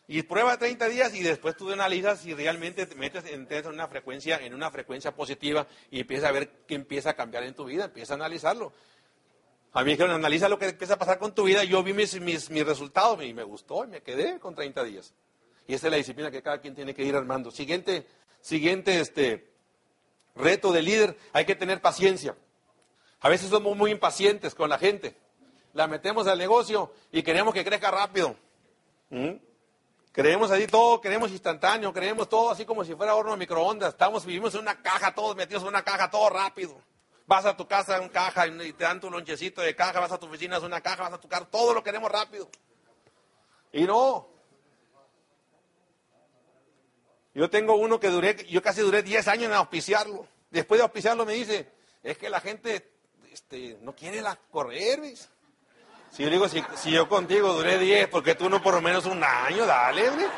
[0.08, 4.44] Y prueba 30 días y después tú analizas si realmente te metes en una frecuencia,
[4.44, 7.86] en una frecuencia positiva y empiezas a ver qué empieza a cambiar en tu vida,
[7.86, 8.74] empieza a analizarlo.
[9.74, 11.64] A mí dijeron, analiza lo que empieza a pasar con tu vida.
[11.64, 15.12] Yo vi mis, mis, resultados y me gustó y me quedé con 30 días.
[15.66, 17.50] Y esa es la disciplina que cada quien tiene que ir armando.
[17.50, 18.06] Siguiente,
[18.40, 19.50] siguiente este,
[20.36, 22.36] reto de líder, hay que tener paciencia.
[23.18, 25.16] A veces somos muy impacientes con la gente.
[25.72, 28.36] La metemos al negocio y queremos que crezca rápido.
[29.10, 29.32] ¿Mm?
[30.12, 33.94] Creemos así todo, queremos instantáneo, creemos todo así como si fuera horno de microondas.
[33.94, 36.80] Estamos, vivimos en una caja, todos metidos en una caja, todo rápido.
[37.26, 40.18] Vas a tu casa en caja y te dan tu lonchecito de caja, vas a
[40.18, 42.50] tu oficina es una caja, vas a tu todo lo queremos rápido.
[43.72, 44.28] Y no.
[47.34, 50.26] Yo tengo uno que duré, yo casi duré 10 años en auspiciarlo.
[50.50, 51.68] Después de auspiciarlo me dice,
[52.02, 52.92] es que la gente
[53.32, 55.28] este, no quiere la correr, ¿ves?
[56.12, 56.62] Si yo digo, si,
[56.92, 59.66] yo contigo duré 10, porque tú no por lo menos un año?
[59.66, 60.28] Dale, ¿ves?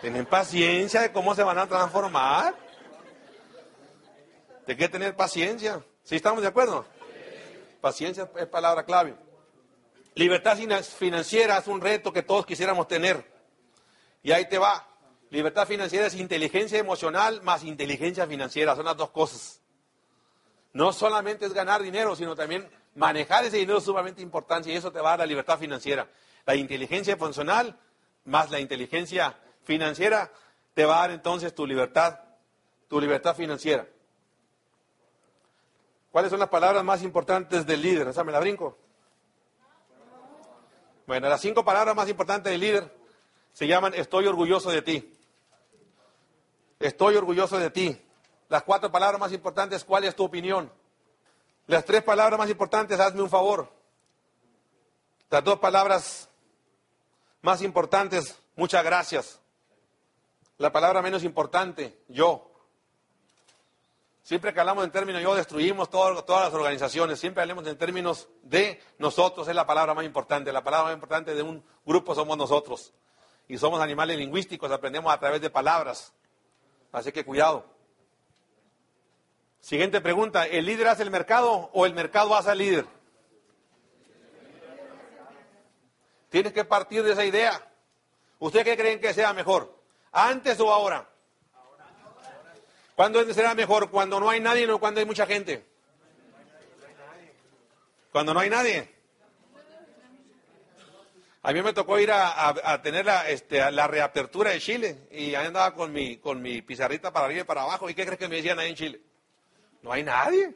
[0.00, 2.54] Tienen paciencia de cómo se van a transformar.
[4.66, 5.84] Hay que tener paciencia.
[6.04, 6.84] ¿Sí estamos de acuerdo?
[7.80, 9.14] Paciencia es palabra clave.
[10.14, 13.24] Libertad financiera es un reto que todos quisiéramos tener.
[14.22, 14.86] Y ahí te va.
[15.30, 18.76] Libertad financiera es inteligencia emocional más inteligencia financiera.
[18.76, 19.60] Son las dos cosas.
[20.72, 24.92] No solamente es ganar dinero, sino también manejar ese dinero es sumamente importante y eso
[24.92, 26.08] te va a dar la libertad financiera.
[26.46, 27.78] La inteligencia emocional
[28.24, 30.30] más la inteligencia financiera
[30.74, 32.20] te va a dar entonces tu libertad,
[32.88, 33.86] tu libertad financiera.
[36.12, 38.08] ¿Cuáles son las palabras más importantes del líder?
[38.08, 38.76] ¿Esa me la brinco?
[41.06, 42.94] Bueno, las cinco palabras más importantes del líder
[43.54, 45.18] se llaman estoy orgulloso de ti.
[46.78, 48.00] Estoy orgulloso de ti.
[48.50, 50.70] Las cuatro palabras más importantes, ¿cuál es tu opinión?
[51.66, 53.72] Las tres palabras más importantes, hazme un favor.
[55.30, 56.28] Las dos palabras
[57.40, 59.40] más importantes, muchas gracias.
[60.58, 62.51] La palabra menos importante, yo.
[64.22, 68.80] Siempre que hablamos en términos yo destruimos todas las organizaciones, siempre hablemos en términos de
[68.98, 70.52] nosotros, es la palabra más importante.
[70.52, 72.92] La palabra más importante de un grupo somos nosotros.
[73.48, 76.12] Y somos animales lingüísticos, aprendemos a través de palabras.
[76.92, 77.66] Así que cuidado.
[79.60, 82.86] Siguiente pregunta, ¿el líder hace el mercado o el mercado hace al líder?
[86.28, 87.60] Tienes que partir de esa idea.
[88.38, 89.78] ¿Ustedes qué creen que sea mejor?
[90.12, 91.11] ¿Antes o ahora?
[93.02, 93.90] ¿Cuándo será mejor?
[93.90, 95.66] ¿Cuando no hay nadie o cuando hay mucha gente?
[98.12, 98.88] Cuando no hay nadie.
[101.42, 105.46] A mí me tocó ir a, tener la, este, la reapertura de Chile y ahí
[105.46, 107.90] andaba con mi, con mi pizarrita para arriba y para abajo.
[107.90, 109.00] ¿Y qué crees que me decían ahí en Chile?
[109.82, 110.54] No hay nadie.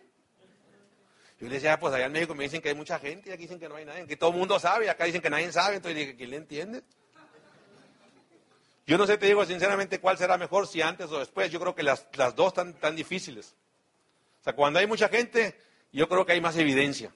[1.40, 3.32] Yo le decía, ah, pues allá en México me dicen que hay mucha gente y
[3.32, 5.30] aquí dicen que no hay nadie, que todo el mundo sabe y acá dicen que
[5.30, 5.78] nadie sabe.
[5.78, 6.82] Entonces dije, ¿quién le entiende?
[8.86, 11.50] Yo no sé, te digo sinceramente cuál será mejor, si antes o después.
[11.50, 13.54] Yo creo que las, las dos están tan difíciles.
[14.40, 15.58] O sea, cuando hay mucha gente,
[15.92, 17.12] yo creo que hay más evidencia.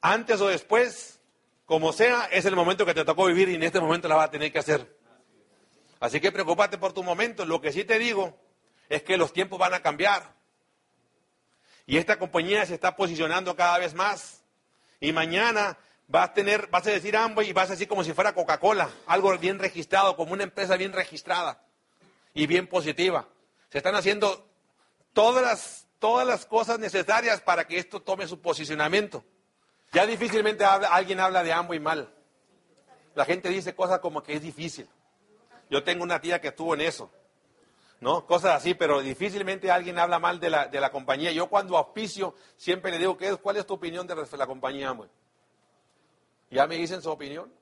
[0.00, 1.20] Antes o después,
[1.66, 4.28] como sea, es el momento que te tocó vivir y en este momento la vas
[4.28, 4.96] a tener que hacer.
[6.00, 7.44] Así que preocúpate por tu momento.
[7.44, 8.38] Lo que sí te digo
[8.88, 10.34] es que los tiempos van a cambiar.
[11.86, 14.42] Y esta compañía se está posicionando cada vez más.
[15.00, 15.78] Y mañana
[16.08, 18.90] vas a tener, vas a decir Amway y vas a decir como si fuera Coca-Cola,
[19.06, 21.62] algo bien registrado, como una empresa bien registrada
[22.34, 23.28] y bien positiva.
[23.70, 24.46] Se están haciendo
[25.12, 29.24] todas las, todas las cosas necesarias para que esto tome su posicionamiento.
[29.92, 32.12] Ya difícilmente alguien habla de Amway mal.
[33.14, 34.88] La gente dice cosas como que es difícil.
[35.70, 37.10] Yo tengo una tía que estuvo en eso.
[37.98, 38.26] ¿No?
[38.26, 41.32] Cosas así, pero difícilmente alguien habla mal de la, de la compañía.
[41.32, 45.08] Yo cuando auspicio siempre le digo, ¿qué, ¿cuál es tu opinión de la compañía Amway?
[46.50, 47.52] Ya me dicen su opinión.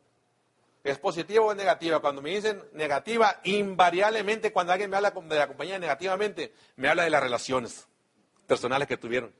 [0.82, 2.00] ¿Es positiva o es negativa?
[2.00, 7.04] Cuando me dicen negativa, invariablemente cuando alguien me habla de la compañía negativamente, me habla
[7.04, 7.88] de las relaciones
[8.46, 9.32] personales que tuvieron.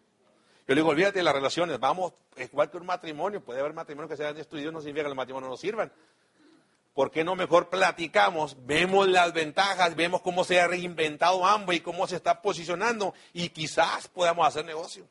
[0.67, 4.11] Yo le digo, olvídate de las relaciones, vamos, igual que un matrimonio, puede haber matrimonios
[4.11, 5.93] que sean destruidos, no significa que los matrimonios no sirvan.
[6.95, 11.81] ¿Por qué no mejor platicamos, vemos las ventajas, vemos cómo se ha reinventado ambos y
[11.81, 15.07] cómo se está posicionando y quizás podamos hacer negocio?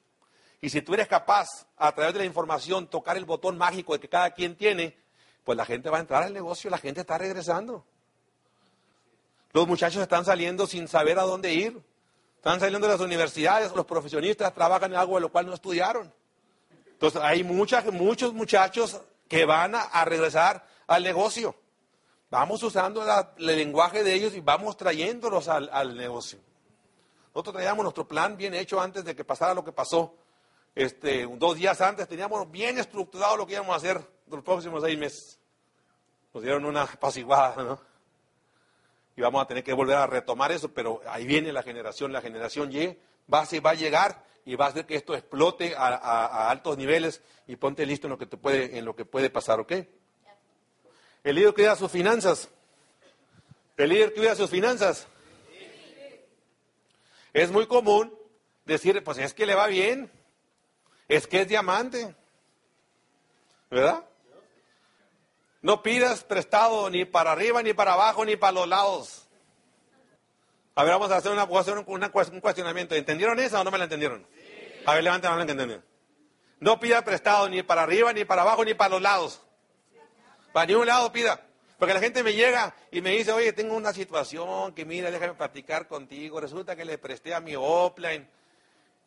[0.64, 4.08] Y si tú eres capaz, a través de la información, tocar el botón mágico que
[4.08, 4.98] cada quien tiene,
[5.44, 7.84] pues la gente va a entrar al negocio, la gente está regresando.
[9.52, 11.84] Los muchachos están saliendo sin saber a dónde ir.
[12.38, 16.14] Están saliendo de las universidades, los profesionistas trabajan en algo de lo cual no estudiaron.
[16.94, 21.56] Entonces hay muchas, muchos muchachos que van a, regresar al negocio.
[22.30, 23.04] Vamos usando
[23.38, 26.40] el lenguaje de ellos y vamos trayéndolos al, negocio.
[27.36, 30.23] Nosotros traíamos nuestro plan bien hecho antes de que pasara lo que pasó.
[30.76, 34.98] Este, dos días antes teníamos bien estructurado lo que íbamos a hacer los próximos seis
[34.98, 35.40] meses.
[36.34, 37.94] Nos dieron una apaciguada, ¿no?
[39.16, 42.22] y vamos a tener que volver a retomar eso, pero ahí viene la generación, la
[42.22, 42.98] generación Y,
[43.32, 47.56] va, va a llegar y va a hacer que esto explote a, altos niveles y
[47.56, 49.74] ponte listo en lo que, te puede, en lo que puede pasar, ¿ok?
[51.24, 52.50] El líder cuida sus finanzas.
[53.78, 55.08] El líder cuida sus finanzas.
[57.32, 58.14] Es muy común
[58.66, 60.12] decir, pues es que le va bien,
[61.16, 62.16] es que es diamante,
[63.70, 64.04] ¿verdad?
[65.62, 69.28] No pidas prestado ni para arriba, ni para abajo, ni para los lados.
[70.76, 72.96] A ver, vamos a hacer, una, un cuestionamiento.
[72.96, 74.26] ¿Entendieron eso o no me la entendieron?
[74.86, 75.86] A ver, levanten la mano que entendieron.
[76.60, 79.42] No pida prestado ni para arriba, ni para abajo, ni para los lados.
[80.52, 81.46] Para ningún lado pida.
[81.78, 85.34] Porque la gente me llega y me dice, oye, tengo una situación que mira, déjame
[85.34, 86.40] platicar contigo.
[86.40, 88.28] Resulta que le presté a mi offline.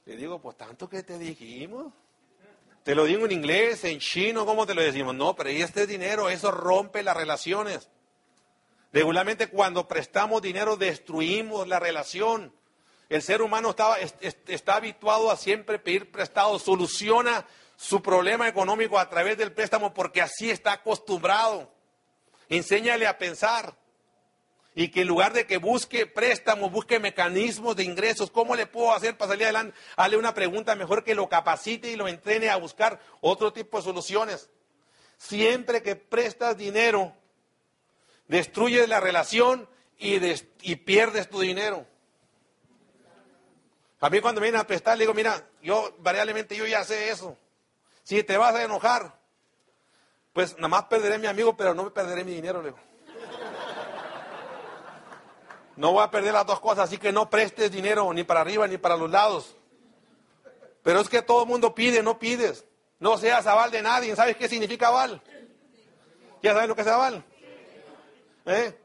[0.06, 1.92] Le digo, pues tanto que te dijimos.
[2.84, 5.16] Te lo digo en inglés, en chino, ¿cómo te lo decimos?
[5.16, 7.88] No, pero este dinero, eso rompe las relaciones.
[8.92, 12.52] Regularmente cuando prestamos dinero destruimos la relación.
[13.08, 17.44] El ser humano está, está habituado a siempre pedir prestado, soluciona
[17.76, 21.68] su problema económico a través del préstamo porque así está acostumbrado.
[22.48, 23.76] Enséñale a pensar
[24.78, 28.92] y que en lugar de que busque préstamos, busque mecanismos de ingresos, ¿cómo le puedo
[28.92, 29.74] hacer para salir adelante?
[29.96, 33.84] Hazle una pregunta mejor que lo capacite y lo entrene a buscar otro tipo de
[33.84, 34.50] soluciones.
[35.16, 37.14] Siempre que prestas dinero,
[38.28, 39.66] destruyes la relación
[39.96, 41.86] y, pierdes tu dinero.
[44.00, 47.08] A mí cuando me vienen a prestar, le digo, mira, yo variablemente yo ya sé
[47.08, 47.38] eso.
[48.02, 49.18] Si te vas a enojar,
[50.34, 52.95] pues nada más perderé mi amigo, pero no me perderé mi dinero, le digo.
[55.76, 58.66] No voy a perder las dos cosas, así que no prestes dinero ni para arriba
[58.66, 59.54] ni para los lados.
[60.82, 62.64] Pero es que todo el mundo pide, no pides.
[62.98, 64.16] No seas aval de nadie.
[64.16, 65.20] ¿Sabes qué significa aval?
[66.42, 67.24] ¿Ya sabes lo que es aval?
[68.46, 68.78] ¿Eh?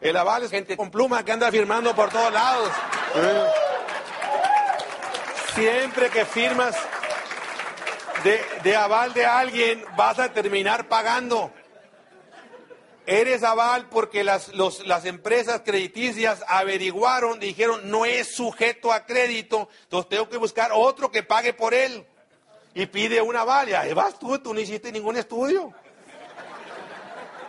[0.00, 2.70] El aval es gente con pluma que anda firmando por todos lados.
[3.16, 3.46] ¿Eh?
[5.54, 6.76] Siempre que firmas
[8.22, 11.52] de, de aval de alguien, vas a terminar pagando.
[13.10, 20.10] Eres aval porque las, las empresas crediticias averiguaron, dijeron, no es sujeto a crédito, entonces
[20.10, 22.06] tengo que buscar otro que pague por él.
[22.74, 25.72] Y pide una aval, y ahí vas tú, tú no hiciste ningún estudio.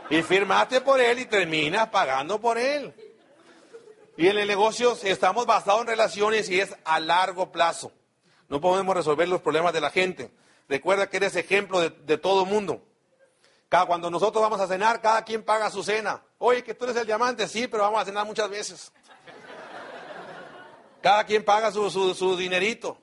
[0.10, 2.93] Y firmaste por él y terminas pagando por él.
[4.16, 7.91] Y en el negocio estamos basados en relaciones y es a largo plazo.
[8.47, 10.32] No podemos resolver los problemas de la gente.
[10.70, 12.82] Recuerda que eres ejemplo de, de todo mundo.
[13.70, 16.22] Cada, cuando nosotros vamos a cenar, cada quien paga su cena.
[16.39, 18.91] Oye, que tú eres el diamante, sí, pero vamos a cenar muchas veces.
[21.01, 22.99] Cada quien paga su, su, su dinerito.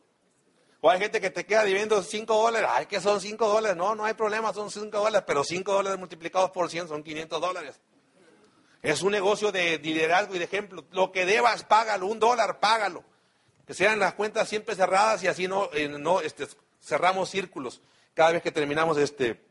[0.80, 2.68] O hay gente que te queda viviendo 5 dólares.
[2.72, 3.76] Ay, que son 5 dólares.
[3.76, 7.40] No, no hay problema, son 5 dólares, pero 5 dólares multiplicados por 100 son 500
[7.40, 7.80] dólares.
[8.82, 10.84] Es un negocio de liderazgo y de ejemplo.
[10.90, 12.06] Lo que debas, págalo.
[12.06, 13.02] Un dólar, págalo.
[13.66, 16.46] Que sean las cuentas siempre cerradas y así no, eh, no este,
[16.80, 17.80] cerramos círculos
[18.14, 19.44] cada vez que terminamos este,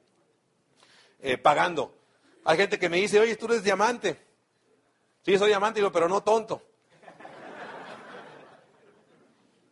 [1.25, 1.97] eh, pagando.
[2.43, 4.15] Hay gente que me dice, oye, tú eres diamante.
[5.23, 6.61] Sí, soy diamante, pero no tonto.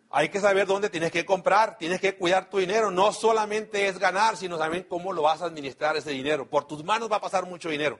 [0.09, 2.89] Hay que saber dónde tienes que comprar, tienes que cuidar tu dinero.
[2.89, 6.49] No solamente es ganar, sino también cómo lo vas a administrar ese dinero.
[6.49, 7.99] Por tus manos va a pasar mucho dinero.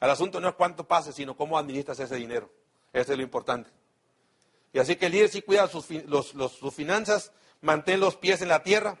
[0.00, 2.50] El asunto no es cuánto pase, sino cómo administras ese dinero.
[2.92, 3.70] Eso es lo importante.
[4.72, 8.98] Y así que el líder sí cuida sus finanzas, mantén los pies en la tierra,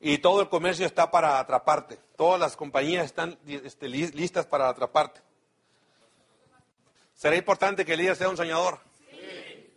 [0.00, 1.98] y todo el comercio está para atraparte.
[2.16, 5.20] Todas las compañías están este, listas para atraparte.
[7.14, 8.80] ¿Será importante que el líder sea un soñador?
[9.10, 9.70] Sí.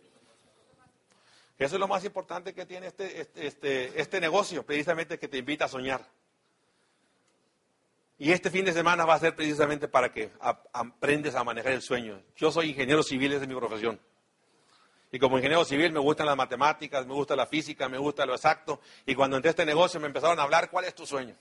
[1.58, 5.36] Eso es lo más importante que tiene este, este, este, este negocio, precisamente que te
[5.36, 6.08] invita a soñar.
[8.16, 10.30] Y este fin de semana va a ser precisamente para que
[10.72, 12.22] aprendes a manejar el sueño.
[12.34, 14.00] Yo soy ingeniero civil, esa es mi profesión.
[15.14, 18.34] Y como ingeniero civil me gustan las matemáticas, me gusta la física, me gusta lo
[18.34, 18.80] exacto.
[19.06, 21.36] Y cuando entré a este negocio me empezaron a hablar, ¿cuál es tu sueño?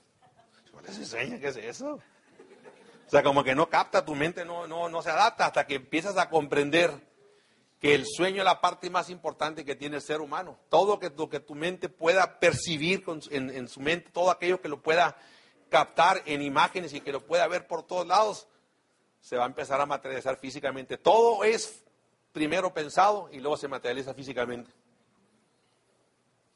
[0.71, 1.39] ¿Cuál es tu sueño?
[1.39, 1.93] ¿Qué es eso?
[1.95, 5.73] O sea, como que no capta, tu mente no, no, no se adapta hasta que
[5.73, 6.91] empiezas a comprender
[7.79, 10.59] que el sueño es la parte más importante que tiene el ser humano.
[10.69, 14.69] Todo que, lo que tu mente pueda percibir en, en su mente, todo aquello que
[14.69, 15.17] lo pueda
[15.69, 18.47] captar en imágenes y que lo pueda ver por todos lados,
[19.19, 20.99] se va a empezar a materializar físicamente.
[20.99, 21.83] Todo es
[22.33, 24.69] primero pensado y luego se materializa físicamente.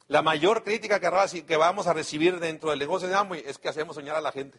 [0.08, 3.96] La mayor crítica que vamos a recibir dentro del negocio de Amway es que hacemos
[3.96, 4.58] soñar a la gente.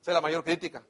[0.00, 0.82] Esa es la mayor crítica.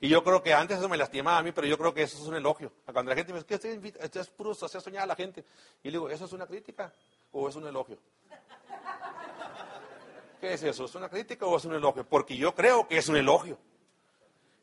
[0.00, 2.16] Y yo creo que antes eso me lastimaba a mí, pero yo creo que eso
[2.16, 2.72] es un elogio.
[2.84, 5.44] Cuando la gente me dice, ¿qué esto es puro hacer soñar a la gente?
[5.82, 6.92] Y le digo, ¿eso es una crítica
[7.32, 7.98] o es un elogio?
[10.40, 10.84] ¿Qué es eso?
[10.84, 12.04] ¿Es una crítica o es un elogio?
[12.04, 13.58] Porque yo creo que es un elogio.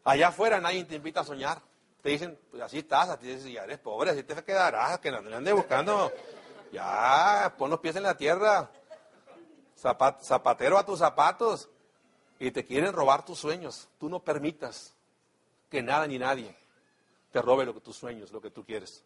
[0.05, 1.61] Allá afuera nadie te invita a soñar
[2.05, 5.09] te dicen, pues así estás, a ti dices, ya eres pobre, así te quedarás, que
[5.09, 6.11] no le ande buscando.
[6.71, 8.69] Ya, pon los pies en la tierra.
[9.75, 11.67] zapatero a tus zapatos.
[12.37, 13.89] Y te quieren robar tus sueños.
[13.97, 14.93] Tú no permitas
[15.67, 16.55] que nada ni nadie
[17.31, 19.03] te robe lo que tus sueños, lo que tú quieres.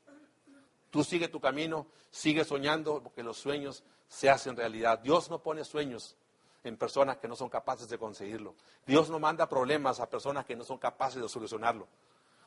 [0.90, 5.00] Tú sigue tu camino, sigue soñando, porque los sueños se hacen realidad.
[5.00, 6.18] Dios no pone sueños
[6.66, 8.56] en personas que no son capaces de conseguirlo.
[8.86, 11.88] Dios no manda problemas a personas que no son capaces de solucionarlo.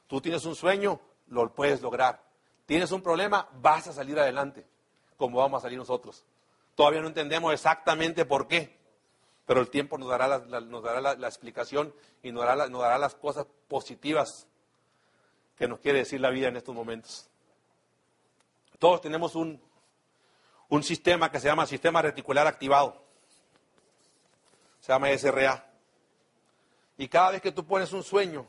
[0.06, 2.22] Tú tienes un sueño, lo puedes lograr.
[2.66, 4.66] Tienes un problema, vas a salir adelante,
[5.16, 6.24] como vamos a salir nosotros.
[6.74, 8.78] Todavía no entendemos exactamente por qué,
[9.46, 14.46] pero el tiempo nos dará la, explicación y nos dará, nos dará las cosas positivas
[15.56, 17.28] que nos quiere decir la vida en estos momentos.
[18.78, 19.60] Todos tenemos un,
[20.68, 23.02] un sistema que se llama sistema reticular activado.
[24.80, 25.70] Se llama SRA.
[26.96, 28.46] Y cada vez que tú pones un sueño,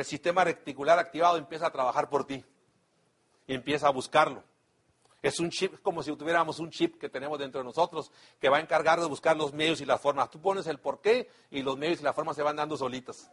[0.00, 2.44] el sistema reticular activado empieza a trabajar por ti
[3.46, 4.44] y empieza a buscarlo.
[5.20, 8.58] Es un chip, como si tuviéramos un chip que tenemos dentro de nosotros que va
[8.58, 10.30] a encargar de buscar los medios y las formas.
[10.30, 13.30] Tú pones el porqué y los medios y las formas se van dando solitas.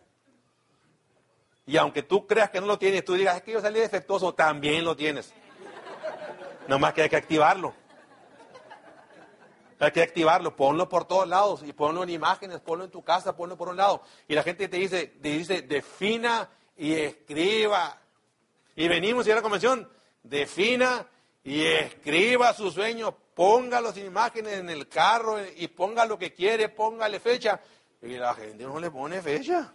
[1.68, 4.34] Y aunque tú creas que no lo tienes, tú digas, es que yo salí defectuoso,
[4.34, 5.34] también lo tienes.
[6.68, 7.74] No más que hay que activarlo.
[9.80, 13.36] Hay que activarlo, ponlo por todos lados y ponlo en imágenes, ponlo en tu casa,
[13.36, 14.01] ponlo por un lado.
[14.28, 17.99] Y la gente te dice, te dice, defina y escriba.
[18.76, 19.89] Y venimos a la convención,
[20.23, 21.05] defina
[21.43, 26.69] y escriba su sueño, ponga las imágenes en el carro y ponga lo que quiere,
[26.69, 27.59] póngale fecha.
[28.01, 29.71] Y la gente no le pone fecha.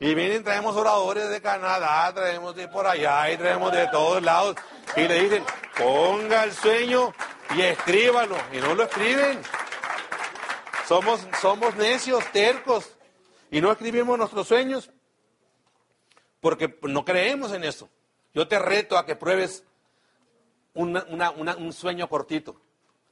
[0.00, 4.56] Y vienen, traemos oradores de Canadá, traemos de por allá y traemos de todos lados.
[4.96, 5.44] Y le dicen,
[5.78, 7.14] ponga el sueño
[7.54, 8.36] y escríbalo.
[8.52, 9.40] Y no lo escriben.
[10.88, 12.96] Somos, somos necios, tercos.
[13.50, 14.90] Y no escribimos nuestros sueños
[16.42, 17.88] porque no creemos en eso.
[18.34, 19.64] Yo te reto a que pruebes
[20.74, 22.60] un sueño cortito.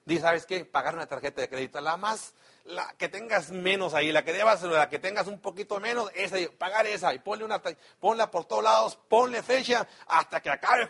[0.05, 0.64] Dice, ¿sabes qué?
[0.64, 1.81] Pagar una tarjeta de crédito.
[1.81, 5.78] La más, la que tengas menos ahí, la que debas, la que tengas un poquito
[5.78, 7.14] menos, esa, pagar esa.
[7.14, 7.62] Y ponle una,
[8.01, 10.89] ponla por todos lados, ponle fecha hasta que acabe.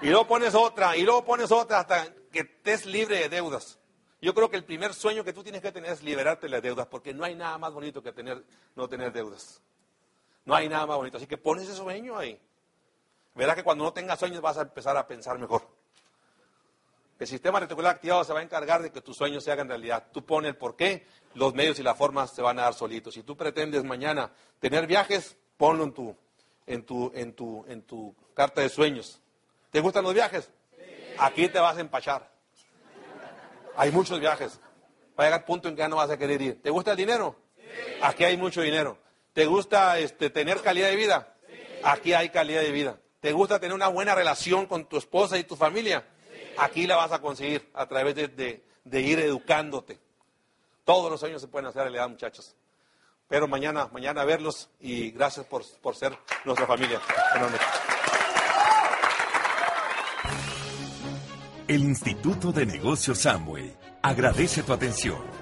[0.00, 3.78] Y luego pones otra, y luego pones otra hasta que estés libre de deudas.
[4.20, 6.62] Yo creo que el primer sueño que tú tienes que tener es liberarte de las
[6.62, 8.42] deudas, porque no hay nada más bonito que tener,
[8.74, 9.62] no tener deudas.
[10.44, 11.16] No hay nada más bonito.
[11.16, 12.40] Así que pones ese sueño ahí.
[13.34, 15.66] Verás que cuando no tengas sueños vas a empezar a pensar mejor.
[17.18, 20.08] El sistema reticular activado se va a encargar de que tus sueños se hagan realidad.
[20.12, 23.14] Tú pones el por qué, los medios y las formas se van a dar solitos.
[23.14, 26.16] Si tú pretendes mañana tener viajes, ponlo en tu,
[26.66, 29.20] en tu, en tu, en tu carta de sueños.
[29.70, 30.50] ¿Te gustan los viajes?
[31.18, 32.28] Aquí te vas a empachar.
[33.76, 34.58] Hay muchos viajes.
[35.18, 36.60] Va a llegar punto en que ya no vas a querer ir.
[36.60, 37.36] ¿Te gusta el dinero?
[38.02, 38.98] Aquí hay mucho dinero.
[39.32, 41.34] ¿Te gusta este, tener calidad de vida?
[41.82, 42.98] Aquí hay calidad de vida.
[43.20, 46.06] ¿Te gusta tener una buena relación con tu esposa y tu familia?
[46.58, 48.62] Aquí la vas a conseguir a través de,
[49.00, 49.98] ir educándote.
[50.84, 52.54] Todos los sueños se pueden hacer realidad, muchachos.
[53.28, 57.00] Pero mañana, mañana verlos y gracias por, por ser nuestra familia.
[61.68, 65.41] El Instituto de Negocios Samway agradece tu atención.